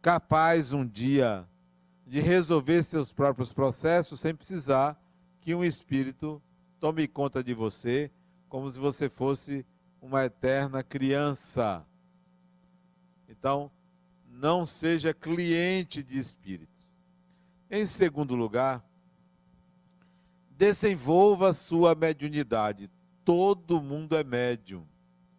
capaz 0.03 0.75
um 0.75 0.87
dia 0.87 1.49
de 2.07 2.21
resolver 2.21 2.83
seus 2.83 3.13
próprios 3.13 3.51
processos 3.51 4.21
sem 4.21 4.35
precisar 4.35 5.01
que 5.41 5.55
um 5.55 5.65
espírito 5.65 6.41
tome 6.79 7.09
conta 7.09 7.43
de 7.43 7.55
você, 7.55 8.11
como 8.49 8.71
se 8.71 8.79
você 8.79 9.09
fosse 9.09 9.65
uma 10.03 10.27
eterna 10.27 10.83
criança. 10.83 11.83
Então, 13.45 13.71
não 14.27 14.65
seja 14.65 15.13
cliente 15.13 16.03
de 16.03 16.19
espíritos. 16.19 16.95
Em 17.71 17.85
segundo 17.85 18.35
lugar, 18.35 18.83
desenvolva 20.49 21.53
sua 21.53 21.95
mediunidade. 21.95 22.91
Todo 23.23 23.83
mundo 23.83 24.17
é 24.17 24.25
médium. 24.25 24.87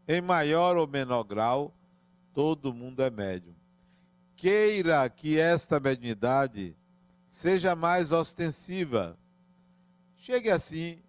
Em 0.07 0.21
maior 0.21 0.77
ou 0.77 0.85
menor 0.85 1.23
grau, 1.23 1.73
todo 2.31 2.71
mundo 2.71 3.01
é 3.01 3.09
médium. 3.09 3.55
Queira 4.35 5.09
que 5.09 5.39
esta 5.39 5.79
mediunidade 5.79 6.77
seja 7.27 7.75
mais 7.75 8.11
ostensiva. 8.11 9.17
Chegue 10.15 10.51
assim 10.51 10.99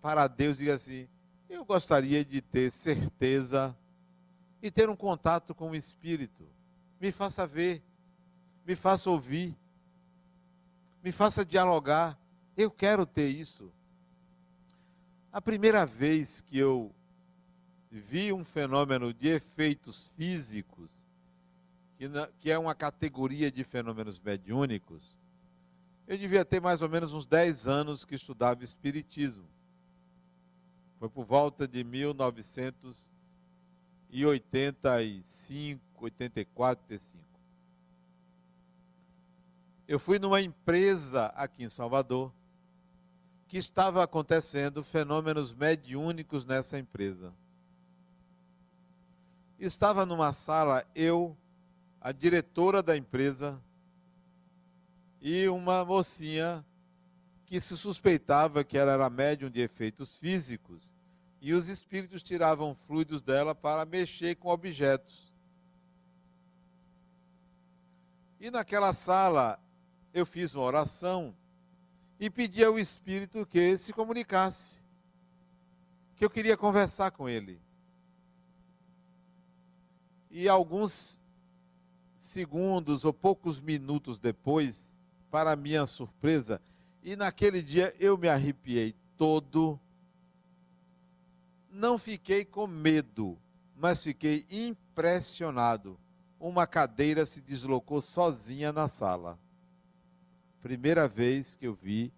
para 0.00 0.26
Deus 0.26 0.56
e 0.56 0.60
diga 0.60 0.76
assim: 0.76 1.06
Eu 1.50 1.66
gostaria 1.66 2.24
de 2.24 2.40
ter 2.40 2.72
certeza 2.72 3.76
e 4.62 4.70
ter 4.70 4.88
um 4.88 4.96
contato 4.96 5.54
com 5.54 5.70
o 5.70 5.74
Espírito. 5.74 6.46
Me 7.00 7.10
faça 7.10 7.46
ver, 7.46 7.82
me 8.66 8.76
faça 8.76 9.10
ouvir, 9.10 9.56
me 11.02 11.12
faça 11.12 11.44
dialogar. 11.44 12.18
Eu 12.56 12.70
quero 12.70 13.06
ter 13.06 13.28
isso. 13.28 13.72
A 15.32 15.40
primeira 15.40 15.86
vez 15.86 16.40
que 16.42 16.58
eu 16.58 16.92
vi 17.90 18.32
um 18.32 18.44
fenômeno 18.44 19.12
de 19.14 19.28
efeitos 19.28 20.10
físicos, 20.16 20.90
que, 22.40 22.50
é 22.50 22.58
uma 22.58 22.74
categoria 22.74 23.50
de 23.50 23.62
fenômenos 23.62 24.18
mediúnicos, 24.18 25.16
eu 26.06 26.18
devia 26.18 26.44
ter 26.44 26.60
mais 26.60 26.82
ou 26.82 26.88
menos 26.88 27.12
uns 27.12 27.26
10 27.26 27.68
anos 27.68 28.04
que 28.04 28.14
estudava 28.14 28.64
Espiritismo. 28.64 29.44
Foi 30.98 31.08
por 31.08 31.24
volta 31.24 31.68
de 31.68 31.84
1985, 34.12 36.04
84, 36.04 36.84
85. 36.84 37.24
Eu 39.86 39.98
fui 39.98 40.18
numa 40.18 40.40
empresa 40.40 41.26
aqui 41.28 41.64
em 41.64 41.68
Salvador, 41.68 42.32
que 43.48 43.58
estava 43.58 44.02
acontecendo 44.04 44.84
fenômenos 44.84 45.52
mediúnicos 45.52 46.46
nessa 46.46 46.78
empresa. 46.78 47.32
Estava 49.58 50.06
numa 50.06 50.32
sala 50.32 50.86
eu, 50.94 51.36
a 52.00 52.12
diretora 52.12 52.82
da 52.82 52.96
empresa 52.96 53.60
e 55.20 55.48
uma 55.48 55.84
mocinha 55.84 56.64
que 57.44 57.60
se 57.60 57.76
suspeitava 57.76 58.62
que 58.62 58.78
ela 58.78 58.92
era 58.92 59.10
médium 59.10 59.50
de 59.50 59.60
efeitos 59.60 60.16
físicos 60.16 60.92
e 61.40 61.54
os 61.54 61.68
espíritos 61.68 62.22
tiravam 62.22 62.74
fluidos 62.86 63.22
dela 63.22 63.54
para 63.54 63.84
mexer 63.84 64.36
com 64.36 64.48
objetos. 64.48 65.32
E 68.38 68.50
naquela 68.50 68.92
sala 68.92 69.58
eu 70.12 70.26
fiz 70.26 70.54
uma 70.54 70.64
oração 70.64 71.34
e 72.18 72.28
pedi 72.28 72.62
ao 72.62 72.78
Espírito 72.78 73.46
que 73.46 73.78
se 73.78 73.92
comunicasse, 73.92 74.82
que 76.16 76.24
eu 76.24 76.28
queria 76.28 76.56
conversar 76.56 77.10
com 77.10 77.28
ele. 77.28 77.60
E 80.30 80.48
alguns 80.48 81.20
segundos 82.18 83.04
ou 83.04 83.12
poucos 83.12 83.60
minutos 83.60 84.18
depois, 84.18 85.00
para 85.30 85.56
minha 85.56 85.86
surpresa, 85.86 86.60
e 87.02 87.16
naquele 87.16 87.62
dia 87.62 87.94
eu 87.98 88.18
me 88.18 88.28
arrepiei 88.28 88.94
todo, 89.16 89.80
não 91.70 91.96
fiquei 91.96 92.44
com 92.44 92.66
medo, 92.66 93.38
mas 93.76 94.02
fiquei 94.02 94.46
impressionado. 94.50 95.98
Uma 96.38 96.66
cadeira 96.66 97.24
se 97.24 97.40
deslocou 97.40 98.00
sozinha 98.00 98.72
na 98.72 98.88
sala. 98.88 99.38
Primeira 100.60 101.06
vez 101.06 101.56
que 101.56 101.66
eu 101.66 101.74
vi 101.74 102.12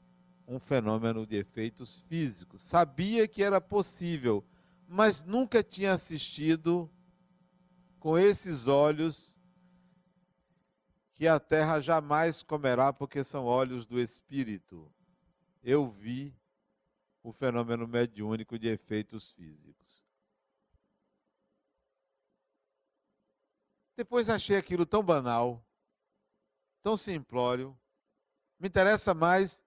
um 0.47 0.59
fenômeno 0.59 1.27
de 1.27 1.37
efeitos 1.37 2.01
físicos. 2.09 2.63
Sabia 2.63 3.29
que 3.29 3.43
era 3.43 3.61
possível, 3.61 4.45
mas 4.89 5.23
nunca 5.23 5.63
tinha 5.63 5.93
assistido 5.93 6.91
com 7.99 8.19
esses 8.19 8.67
olhos 8.67 9.41
que 11.15 11.29
a 11.29 11.39
terra 11.39 11.81
jamais 11.81 12.43
comerá, 12.43 12.93
porque 12.93 13.23
são 13.23 13.45
olhos 13.45 13.87
do 13.87 14.01
Espírito. 14.01 14.91
Eu 15.63 15.89
vi 15.89 16.35
o 17.23 17.33
fenômeno 17.33 17.87
mediúnico 17.87 18.59
de 18.59 18.69
efeitos 18.69 19.31
físicos. 19.33 20.03
Depois 23.97 24.29
achei 24.29 24.57
aquilo 24.57 24.85
tão 24.85 25.03
banal, 25.03 25.65
tão 26.83 26.97
simplório. 26.97 27.79
Me 28.59 28.69
interessa 28.69 29.15
mais 29.15 29.63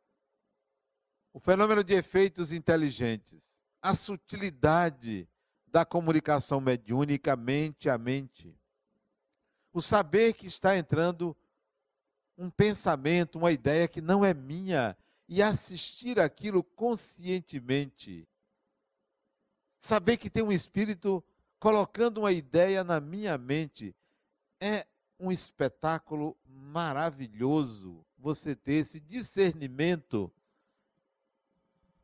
o 1.31 1.39
fenômeno 1.39 1.83
de 1.83 1.93
efeitos 1.93 2.51
inteligentes, 2.51 3.63
a 3.81 3.93
sutilidade 3.93 5.29
da 5.67 5.85
comunicação 5.85 6.59
mediúnica 6.59 7.35
mente 7.35 7.89
a 7.89 7.97
mente. 7.97 8.57
O 9.71 9.81
saber 9.81 10.33
que 10.33 10.47
está 10.47 10.77
entrando 10.77 11.35
um 12.37 12.49
pensamento, 12.49 13.37
uma 13.37 13.51
ideia 13.51 13.87
que 13.87 14.01
não 14.01 14.23
é 14.25 14.33
minha 14.33 14.97
e 15.27 15.41
assistir 15.41 16.19
aquilo 16.19 16.63
conscientemente. 16.63 18.27
Saber 19.79 20.17
que 20.17 20.29
tem 20.29 20.43
um 20.43 20.51
espírito 20.51 21.23
colocando 21.59 22.19
uma 22.19 22.31
ideia 22.31 22.83
na 22.83 22.99
minha 22.99 23.37
mente 23.37 23.95
é 24.59 24.85
um 25.19 25.31
espetáculo 25.31 26.37
maravilhoso 26.45 28.05
você 28.17 28.55
ter 28.55 28.75
esse 28.75 28.99
discernimento. 28.99 30.31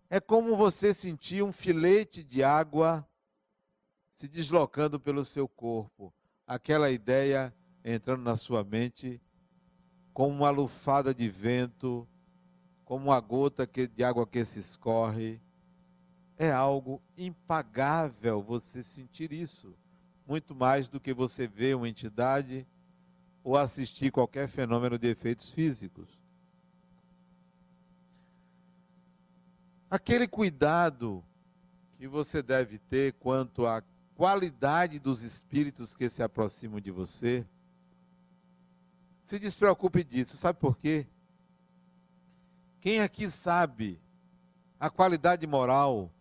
É 0.10 0.20
como 0.20 0.56
você 0.56 0.94
sentir 0.94 1.44
um 1.44 1.52
filete 1.52 2.24
de 2.24 2.44
água 2.44 3.08
se 4.14 4.28
deslocando 4.28 5.00
pelo 5.00 5.26
seu 5.26 5.48
corpo, 5.48 6.14
aquela 6.46 6.92
ideia 6.92 7.52
entrando 7.84 8.22
na 8.22 8.38
sua 8.38 8.64
mente 8.64 9.20
como 10.14 10.30
uma 10.30 10.50
lufada 10.50 11.14
de 11.14 11.30
vento, 11.30 12.08
como 12.92 13.06
uma 13.06 13.22
gota 13.22 13.66
de 13.66 14.04
água 14.04 14.28
que 14.28 14.44
se 14.44 14.60
escorre. 14.60 15.40
É 16.38 16.52
algo 16.52 17.02
impagável 17.18 18.42
você 18.42 18.84
sentir 18.84 19.32
isso, 19.32 19.74
muito 20.28 20.54
mais 20.54 20.90
do 20.90 21.00
que 21.00 21.14
você 21.14 21.48
ver 21.48 21.78
uma 21.78 21.88
entidade 21.88 22.68
ou 23.46 23.56
assistir 23.56 24.12
qualquer 24.12 24.50
fenômeno 24.50 25.00
de 25.00 25.08
efeitos 25.08 25.52
físicos. 25.52 26.20
Aquele 29.90 30.28
cuidado 30.28 31.24
que 31.98 32.10
você 32.10 32.44
deve 32.44 32.78
ter 32.78 33.14
quanto 33.14 33.66
à 33.66 33.82
qualidade 34.16 35.00
dos 35.00 35.24
espíritos 35.24 35.96
que 35.96 36.10
se 36.10 36.22
aproximam 36.22 36.82
de 36.82 36.92
você, 36.92 37.48
se 39.24 39.40
despreocupe 39.40 40.04
disso. 40.04 40.36
Sabe 40.36 40.60
por 40.60 40.78
quê? 40.78 41.08
Quem 42.82 43.00
aqui 43.00 43.30
sabe 43.30 44.02
a 44.80 44.90
qualidade 44.90 45.46
moral 45.46 46.12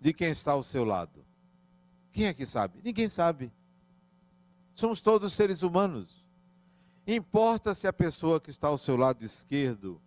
de 0.00 0.12
quem 0.12 0.30
está 0.30 0.52
ao 0.52 0.62
seu 0.62 0.84
lado? 0.84 1.24
Quem 2.10 2.28
aqui 2.28 2.46
sabe? 2.46 2.80
Ninguém 2.82 3.10
sabe. 3.10 3.52
Somos 4.74 5.02
todos 5.02 5.34
seres 5.34 5.62
humanos. 5.62 6.24
Importa 7.06 7.74
se 7.74 7.86
a 7.86 7.92
pessoa 7.92 8.40
que 8.40 8.50
está 8.50 8.68
ao 8.68 8.78
seu 8.78 8.96
lado 8.96 9.22
esquerdo 9.22 10.00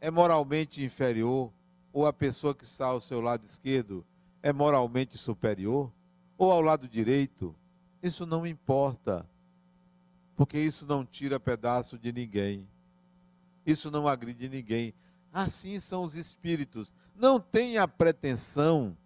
é 0.00 0.10
moralmente 0.10 0.82
inferior 0.82 1.52
ou 1.92 2.06
a 2.06 2.12
pessoa 2.12 2.54
que 2.54 2.64
está 2.64 2.86
ao 2.86 3.00
seu 3.00 3.20
lado 3.20 3.44
esquerdo 3.44 4.04
é 4.42 4.52
moralmente 4.52 5.16
superior 5.18 5.92
ou 6.36 6.50
ao 6.50 6.62
lado 6.62 6.88
direito. 6.88 7.54
Isso 8.02 8.26
não 8.26 8.46
importa 8.46 9.28
porque 10.34 10.58
isso 10.58 10.84
não 10.86 11.04
tira 11.04 11.38
pedaço 11.38 11.98
de 11.98 12.12
ninguém, 12.12 12.68
isso 13.66 13.90
não 13.90 14.06
agride 14.06 14.48
ninguém. 14.48 14.94
Assim 15.32 15.80
são 15.80 16.04
os 16.04 16.14
espíritos. 16.14 16.92
Não 17.14 17.40
tenha 17.40 17.88
pretensão 17.88 18.96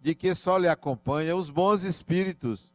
de 0.00 0.14
que 0.14 0.34
só 0.34 0.56
lhe 0.56 0.68
acompanha 0.68 1.34
os 1.34 1.50
bons 1.50 1.82
espíritos. 1.82 2.72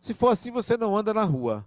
Se 0.00 0.12
for 0.12 0.28
assim, 0.28 0.50
você 0.50 0.76
não 0.76 0.96
anda 0.96 1.14
na 1.14 1.22
rua. 1.22 1.66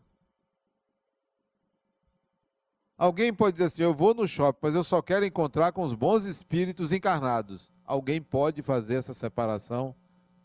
Alguém 2.97 3.33
pode 3.33 3.53
dizer 3.53 3.65
assim: 3.65 3.83
eu 3.83 3.93
vou 3.93 4.13
no 4.13 4.27
shopping, 4.27 4.59
mas 4.61 4.75
eu 4.75 4.83
só 4.83 5.01
quero 5.01 5.25
encontrar 5.25 5.71
com 5.71 5.83
os 5.83 5.93
bons 5.93 6.25
espíritos 6.25 6.91
encarnados. 6.91 7.71
Alguém 7.85 8.21
pode 8.21 8.61
fazer 8.61 8.95
essa 8.95 9.13
separação? 9.13 9.95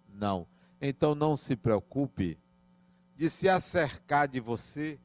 Não. 0.08 0.46
Então 0.80 1.14
não 1.14 1.36
se 1.36 1.56
preocupe 1.56 2.38
de 3.16 3.28
se 3.28 3.48
acercar 3.48 4.26
de 4.28 4.40
você 4.40 4.98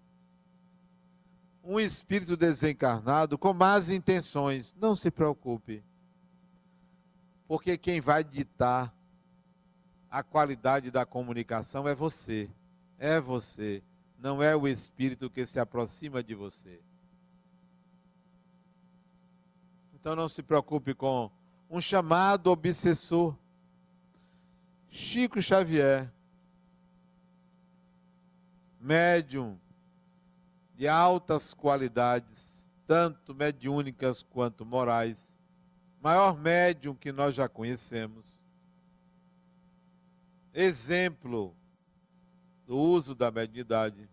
um 1.66 1.80
espírito 1.80 2.38
desencarnado 2.38 3.38
com 3.38 3.52
más 3.52 3.90
intenções. 3.90 4.76
Não 4.80 4.96
se 4.96 5.10
preocupe. 5.10 5.84
Porque 7.48 7.78
quem 7.78 8.00
vai 8.00 8.24
ditar 8.24 8.94
a 10.10 10.22
qualidade 10.22 10.92
da 10.92 11.06
comunicação 11.06 11.88
é 11.88 11.96
você. 11.96 12.50
É 13.00 13.20
você. 13.20 13.84
Não 14.20 14.42
é 14.42 14.56
o 14.56 14.68
espírito 14.68 15.30
que 15.30 15.46
se 15.46 15.60
aproxima 15.60 16.24
de 16.24 16.36
você. 16.36 16.80
Então 19.94 20.16
não 20.16 20.30
se 20.30 20.44
preocupe 20.44 20.94
com 20.94 21.32
um 21.70 21.82
chamado 21.82 22.52
obsessor. 22.52 23.36
Chico 24.90 25.42
Xavier 25.42 26.12
médium 28.80 29.58
de 30.76 30.88
altas 30.88 31.54
qualidades, 31.54 32.72
tanto 32.86 33.34
mediúnicas 33.34 34.22
quanto 34.24 34.66
morais, 34.66 35.38
maior 36.02 36.38
médium 36.38 36.94
que 36.94 37.12
nós 37.12 37.34
já 37.34 37.48
conhecemos, 37.48 38.46
exemplo 40.54 41.56
do 42.66 42.78
uso 42.78 43.16
da 43.16 43.32
mediunidade, 43.32 44.10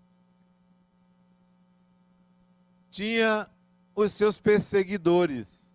tinha 2.91 3.49
os 3.95 4.13
seus 4.13 4.39
perseguidores. 4.39 5.73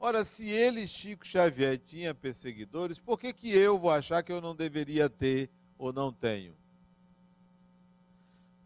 Ora, 0.00 0.24
se 0.24 0.48
ele, 0.48 0.86
Chico 0.86 1.26
Xavier, 1.26 1.78
tinha 1.78 2.14
perseguidores, 2.14 2.98
por 2.98 3.18
que, 3.18 3.32
que 3.32 3.50
eu 3.50 3.78
vou 3.78 3.90
achar 3.90 4.22
que 4.22 4.32
eu 4.32 4.40
não 4.40 4.54
deveria 4.54 5.08
ter 5.08 5.50
ou 5.78 5.92
não 5.92 6.12
tenho? 6.12 6.54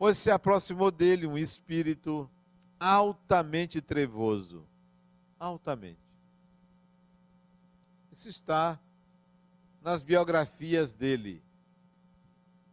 Pois 0.00 0.16
se 0.16 0.30
aproximou 0.30 0.90
dele 0.90 1.26
um 1.26 1.36
espírito 1.36 2.28
altamente 2.80 3.82
trevoso. 3.82 4.66
Altamente. 5.38 6.00
Isso 8.10 8.26
está 8.26 8.80
nas 9.82 10.02
biografias 10.02 10.94
dele. 10.94 11.42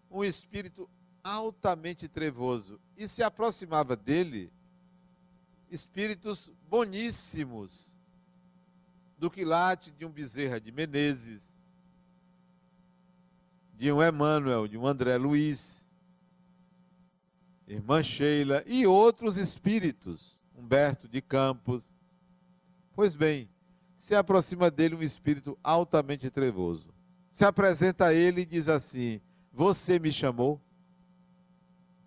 Um 0.10 0.24
espírito 0.24 0.90
altamente 1.22 2.08
trevoso. 2.08 2.80
E 2.96 3.10
se 3.10 3.22
aproximava 3.22 3.94
dele 3.94 4.50
espíritos 5.70 6.50
boníssimos, 6.70 7.94
do 9.18 9.30
quilate 9.30 9.92
de 9.92 10.06
um 10.06 10.10
Bezerra 10.10 10.62
de 10.62 10.72
Menezes, 10.72 11.54
de 13.74 13.92
um 13.92 14.02
Emmanuel, 14.02 14.66
de 14.66 14.78
um 14.78 14.88
André 14.88 15.18
Luiz, 15.18 15.87
irmã 17.68 18.02
Sheila 18.02 18.64
e 18.66 18.88
outros 18.88 19.38
espíritos, 19.38 20.42
Humberto 20.56 21.08
de 21.08 21.22
Campos. 21.22 21.92
Pois 22.94 23.16
bem, 23.16 23.50
se 23.98 24.16
aproxima 24.16 24.72
dele 24.72 24.96
um 24.96 25.02
espírito 25.02 25.58
altamente 25.64 26.30
trevoso. 26.30 26.94
Se 27.30 27.46
apresenta 27.46 28.08
a 28.08 28.14
ele 28.14 28.42
e 28.42 28.46
diz 28.46 28.70
assim: 28.70 29.22
Você 29.52 30.00
me 30.00 30.12
chamou? 30.12 30.62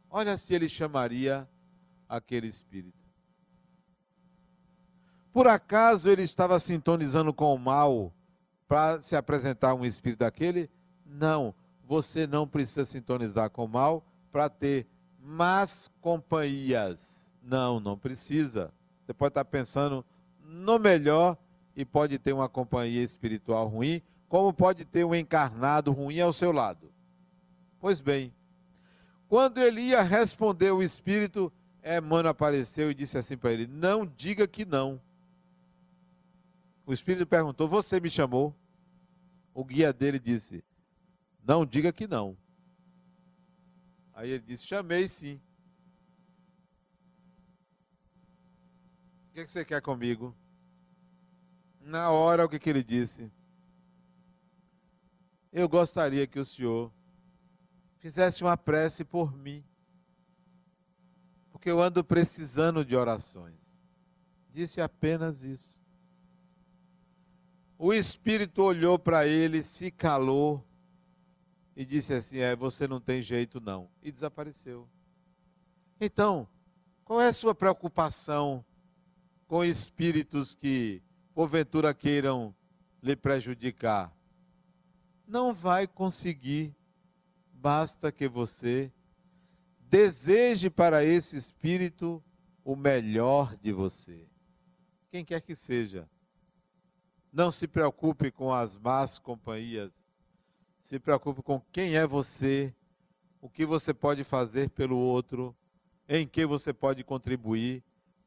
Olha 0.08 0.36
se 0.36 0.54
ele 0.54 0.68
chamaria 0.68 1.48
aquele 2.08 2.48
espírito. 2.48 2.98
Por 5.32 5.46
acaso 5.46 6.08
ele 6.08 6.22
estava 6.22 6.58
sintonizando 6.58 7.32
com 7.32 7.54
o 7.54 7.58
mal 7.58 8.12
para 8.66 9.00
se 9.00 9.14
apresentar 9.14 9.74
um 9.74 9.84
espírito 9.84 10.20
daquele? 10.20 10.68
Não, 11.06 11.54
você 11.86 12.26
não 12.26 12.48
precisa 12.48 12.84
sintonizar 12.84 13.50
com 13.50 13.64
o 13.64 13.68
mal 13.68 14.04
para 14.32 14.48
ter 14.48 14.88
más 15.22 15.90
companhias. 16.00 17.34
Não, 17.42 17.80
não 17.80 17.96
precisa. 17.96 18.72
Você 19.04 19.12
pode 19.12 19.30
estar 19.30 19.44
pensando 19.44 20.04
no 20.42 20.78
melhor 20.78 21.36
e 21.76 21.84
pode 21.84 22.18
ter 22.18 22.32
uma 22.32 22.48
companhia 22.48 23.02
espiritual 23.02 23.68
ruim, 23.68 24.02
como 24.28 24.52
pode 24.52 24.84
ter 24.84 25.04
um 25.04 25.14
encarnado 25.14 25.92
ruim 25.92 26.20
ao 26.20 26.32
seu 26.32 26.52
lado. 26.52 26.92
Pois 27.80 28.00
bem, 28.00 28.32
quando 29.28 29.58
ele 29.58 29.80
ia 29.80 30.02
responder 30.02 30.70
o 30.70 30.82
espírito, 30.82 31.52
Emmanuel 31.84 32.30
apareceu 32.30 32.90
e 32.90 32.94
disse 32.94 33.16
assim 33.16 33.36
para 33.36 33.52
ele: 33.52 33.66
Não 33.66 34.06
diga 34.06 34.46
que 34.46 34.64
não. 34.64 35.00
O 36.84 36.92
espírito 36.92 37.26
perguntou: 37.26 37.68
Você 37.68 38.00
me 38.00 38.10
chamou? 38.10 38.54
O 39.54 39.64
guia 39.64 39.92
dele 39.92 40.18
disse: 40.18 40.62
Não 41.46 41.64
diga 41.64 41.92
que 41.92 42.06
não. 42.06 42.36
Aí 44.20 44.32
ele 44.32 44.44
disse: 44.44 44.66
Chamei 44.66 45.08
sim. 45.08 45.40
O 49.30 49.32
que, 49.32 49.40
é 49.40 49.44
que 49.46 49.50
você 49.50 49.64
quer 49.64 49.80
comigo? 49.80 50.36
Na 51.80 52.10
hora, 52.10 52.44
o 52.44 52.48
que, 52.48 52.58
que 52.58 52.68
ele 52.68 52.82
disse? 52.82 53.32
Eu 55.50 55.66
gostaria 55.66 56.26
que 56.26 56.38
o 56.38 56.44
senhor 56.44 56.92
fizesse 57.96 58.44
uma 58.44 58.58
prece 58.58 59.06
por 59.06 59.34
mim, 59.34 59.64
porque 61.50 61.70
eu 61.70 61.80
ando 61.80 62.04
precisando 62.04 62.84
de 62.84 62.94
orações. 62.94 63.74
Disse 64.50 64.82
apenas 64.82 65.44
isso. 65.44 65.80
O 67.78 67.94
Espírito 67.94 68.62
olhou 68.62 68.98
para 68.98 69.26
ele, 69.26 69.62
se 69.62 69.90
calou 69.90 70.62
e 71.80 71.84
disse 71.86 72.12
assim: 72.12 72.40
É, 72.40 72.54
você 72.54 72.86
não 72.86 73.00
tem 73.00 73.22
jeito 73.22 73.58
não. 73.58 73.88
E 74.02 74.12
desapareceu. 74.12 74.86
Então, 75.98 76.46
qual 77.02 77.22
é 77.22 77.28
a 77.28 77.32
sua 77.32 77.54
preocupação 77.54 78.62
com 79.46 79.64
espíritos 79.64 80.54
que, 80.54 81.02
porventura, 81.34 81.94
queiram 81.94 82.54
lhe 83.02 83.16
prejudicar? 83.16 84.14
Não 85.26 85.54
vai 85.54 85.86
conseguir, 85.86 86.76
basta 87.50 88.12
que 88.12 88.28
você 88.28 88.92
deseje 89.78 90.68
para 90.68 91.02
esse 91.02 91.34
espírito 91.34 92.22
o 92.62 92.76
melhor 92.76 93.56
de 93.56 93.72
você. 93.72 94.28
Quem 95.10 95.24
quer 95.24 95.40
que 95.40 95.54
seja. 95.54 96.06
Não 97.32 97.50
se 97.50 97.66
preocupe 97.66 98.30
com 98.30 98.52
as 98.52 98.76
más 98.76 99.18
companhias. 99.18 99.99
Se 100.80 100.98
preocupe 100.98 101.42
com 101.42 101.60
quem 101.72 101.96
é 101.96 102.06
você, 102.06 102.74
o 103.40 103.48
que 103.48 103.64
você 103.64 103.94
pode 103.94 104.24
fazer 104.24 104.70
pelo 104.70 104.96
outro 104.96 105.56
em 106.08 106.26
que 106.26 106.44
você 106.44 106.72
pode 106.72 107.04
contribuir 107.04 107.84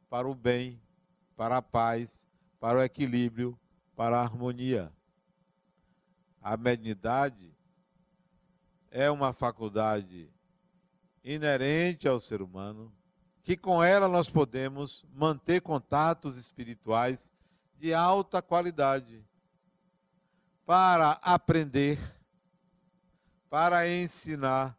para 0.10 0.28
o 0.28 0.34
bem, 0.34 0.82
para 1.36 1.58
a 1.58 1.62
paz, 1.62 2.28
para 2.60 2.80
o 2.80 2.84
equilíbrio, 2.84 3.60
para 3.95 4.18
a 4.18 4.22
harmonia. 4.22 4.91
A 6.41 6.56
mediunidade 6.56 7.54
é 8.89 9.10
uma 9.10 9.34
faculdade 9.34 10.30
inerente 11.24 12.08
ao 12.08 12.20
ser 12.20 12.41
humano, 12.41 12.93
que 13.43 13.58
com 13.58 13.84
ela 13.84 14.08
nós 14.08 14.30
podemos 14.30 15.06
manter 15.14 15.62
contatos 15.62 16.38
espirituais 16.38 17.32
de 17.78 17.93
alta 17.93 18.41
qualidade 18.41 19.26
para 20.66 21.20
aprender, 21.22 21.99
para 23.54 23.88
ensinar, 23.88 24.76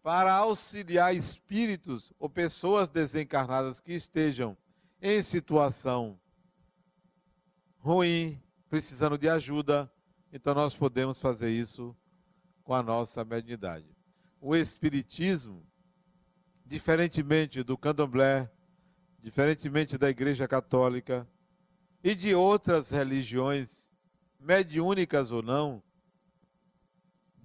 para 0.00 0.32
auxiliar 0.32 1.12
espíritos 1.12 2.12
ou 2.16 2.30
pessoas 2.30 2.88
desencarnadas 2.88 3.80
que 3.80 3.92
estejam 3.92 4.56
em 5.02 5.20
situação 5.20 6.16
ruim, 7.80 8.40
precisando 8.68 9.18
de 9.18 9.28
ajuda, 9.28 9.90
então 10.32 10.54
nós 10.54 10.76
podemos 10.76 11.18
fazer 11.18 11.50
isso 11.50 11.92
com 12.62 12.72
a 12.72 12.84
nossa 12.84 13.24
mediunidade. 13.24 13.90
O 14.40 14.54
Espiritismo, 14.54 15.66
diferentemente 16.64 17.64
do 17.64 17.76
candomblé, 17.76 18.48
diferentemente 19.20 19.98
da 19.98 20.08
Igreja 20.08 20.46
Católica 20.46 21.26
e 22.04 22.14
de 22.14 22.32
outras 22.32 22.90
religiões, 22.90 23.92
mediúnicas 24.38 25.32
ou 25.32 25.42
não, 25.42 25.82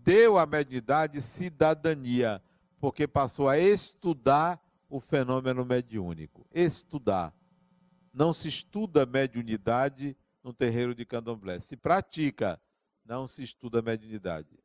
deu 0.03 0.37
à 0.37 0.45
mediunidade 0.45 1.21
cidadania 1.21 2.41
porque 2.79 3.07
passou 3.07 3.47
a 3.47 3.57
estudar 3.57 4.59
o 4.89 4.99
fenômeno 4.99 5.63
mediúnico. 5.63 6.45
Estudar. 6.51 7.33
Não 8.13 8.33
se 8.33 8.47
estuda 8.47 9.05
mediunidade 9.05 10.17
no 10.43 10.53
terreiro 10.53 10.93
de 10.95 11.05
candomblé. 11.05 11.59
Se 11.59 11.77
pratica, 11.77 12.59
não 13.05 13.27
se 13.27 13.43
estuda 13.43 13.81
mediunidade. 13.81 14.59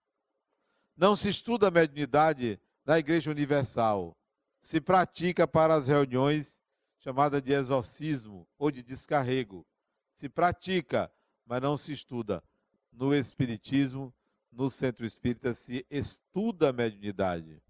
Não 0.97 1.15
se 1.15 1.29
estuda 1.29 1.71
mediunidade 1.71 2.59
na 2.85 2.99
Igreja 2.99 3.31
Universal. 3.31 4.17
Se 4.63 4.81
pratica 4.81 5.47
para 5.47 5.75
as 5.75 5.87
reuniões 5.87 6.63
chamadas 6.99 7.43
de 7.43 7.53
exorcismo 7.53 8.49
ou 8.59 8.71
de 8.71 8.83
descarrego. 8.83 9.65
Se 10.13 10.29
pratica, 10.29 11.13
mas 11.45 11.61
não 11.61 11.77
se 11.77 11.93
estuda. 11.93 12.43
No 12.91 13.15
Espiritismo, 13.15 14.13
no 14.57 14.71
Centro 14.71 15.05
Espírita, 15.05 15.55
se 15.55 15.87
estuda 15.91 16.71
a 16.71 16.73
mediunidade. 16.73 17.63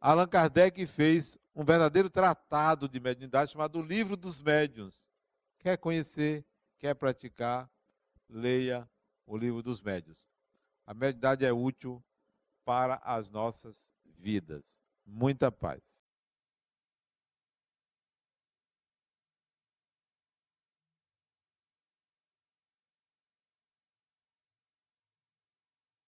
Allan 0.00 0.26
Kardec 0.26 0.84
fez 0.86 1.38
um 1.54 1.64
verdadeiro 1.64 2.10
tratado 2.10 2.88
de 2.88 2.98
mediunidade 2.98 3.52
chamado 3.52 3.80
Livro 3.80 4.16
dos 4.16 4.40
Médiuns. 4.40 5.06
Quer 5.58 5.76
conhecer, 5.76 6.44
quer 6.78 6.94
praticar, 6.94 7.70
leia 8.28 8.88
o 9.24 9.36
Livro 9.36 9.62
dos 9.62 9.80
Médiuns. 9.80 10.28
A 10.84 10.92
mediunidade 10.92 11.44
é 11.44 11.52
útil 11.52 12.02
para 12.64 12.96
as 13.04 13.30
nossas 13.30 13.92
vidas. 14.04 14.80
Muita 15.06 15.50
paz. 15.50 16.07